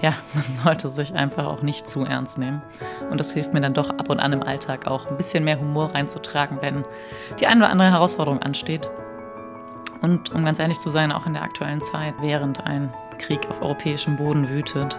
ja, 0.00 0.14
man 0.34 0.44
sollte 0.44 0.90
sich 0.90 1.14
einfach 1.14 1.46
auch 1.46 1.62
nicht 1.62 1.88
zu 1.88 2.04
ernst 2.04 2.38
nehmen. 2.38 2.62
Und 3.10 3.18
das 3.18 3.32
hilft 3.32 3.54
mir 3.54 3.60
dann 3.60 3.74
doch 3.74 3.90
ab 3.90 4.10
und 4.10 4.18
an 4.18 4.32
im 4.32 4.42
Alltag 4.42 4.88
auch 4.88 5.06
ein 5.06 5.16
bisschen 5.16 5.44
mehr 5.44 5.60
Humor 5.60 5.94
reinzutragen, 5.94 6.58
wenn 6.60 6.84
die 7.38 7.46
eine 7.46 7.60
oder 7.60 7.70
andere 7.70 7.90
Herausforderung 7.92 8.42
ansteht. 8.42 8.90
Und 10.00 10.34
um 10.34 10.44
ganz 10.44 10.58
ehrlich 10.58 10.80
zu 10.80 10.90
sein, 10.90 11.12
auch 11.12 11.26
in 11.26 11.34
der 11.34 11.42
aktuellen 11.42 11.80
Zeit, 11.80 12.14
während 12.20 12.66
ein 12.66 12.92
Krieg 13.18 13.48
auf 13.48 13.62
europäischem 13.62 14.16
Boden 14.16 14.48
wütet, 14.48 14.98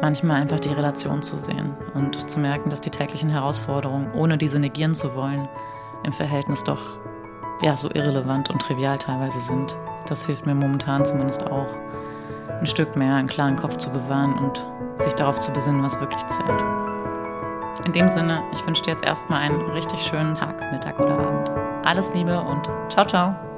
manchmal 0.00 0.40
einfach 0.42 0.60
die 0.60 0.72
Relation 0.72 1.22
zu 1.22 1.36
sehen 1.36 1.74
und 1.94 2.30
zu 2.30 2.40
merken, 2.40 2.70
dass 2.70 2.80
die 2.80 2.90
täglichen 2.90 3.30
Herausforderungen, 3.30 4.12
ohne 4.14 4.38
diese 4.38 4.58
negieren 4.58 4.94
zu 4.94 5.14
wollen, 5.14 5.48
im 6.04 6.12
Verhältnis 6.12 6.64
doch 6.64 6.80
ja 7.62 7.76
so 7.76 7.90
irrelevant 7.92 8.50
und 8.50 8.60
trivial 8.60 8.98
teilweise 8.98 9.38
sind. 9.38 9.76
Das 10.08 10.26
hilft 10.26 10.46
mir 10.46 10.54
momentan 10.54 11.04
zumindest 11.04 11.46
auch, 11.50 11.68
ein 12.60 12.66
Stück 12.66 12.94
mehr 12.96 13.14
einen 13.14 13.28
klaren 13.28 13.56
Kopf 13.56 13.76
zu 13.76 13.90
bewahren 13.90 14.36
und 14.38 14.66
sich 14.96 15.14
darauf 15.14 15.40
zu 15.40 15.50
besinnen, 15.52 15.82
was 15.82 15.98
wirklich 16.00 16.24
zählt. 16.26 16.64
In 17.86 17.92
dem 17.92 18.08
Sinne, 18.08 18.42
ich 18.52 18.66
wünsche 18.66 18.82
dir 18.82 18.90
jetzt 18.90 19.04
erstmal 19.04 19.40
einen 19.40 19.60
richtig 19.70 20.00
schönen 20.02 20.34
Tag, 20.34 20.60
Mittag 20.72 20.98
oder 21.00 21.18
Abend. 21.18 21.50
Alles 21.84 22.12
Liebe 22.12 22.38
und 22.38 22.68
ciao, 22.90 23.06
ciao. 23.06 23.49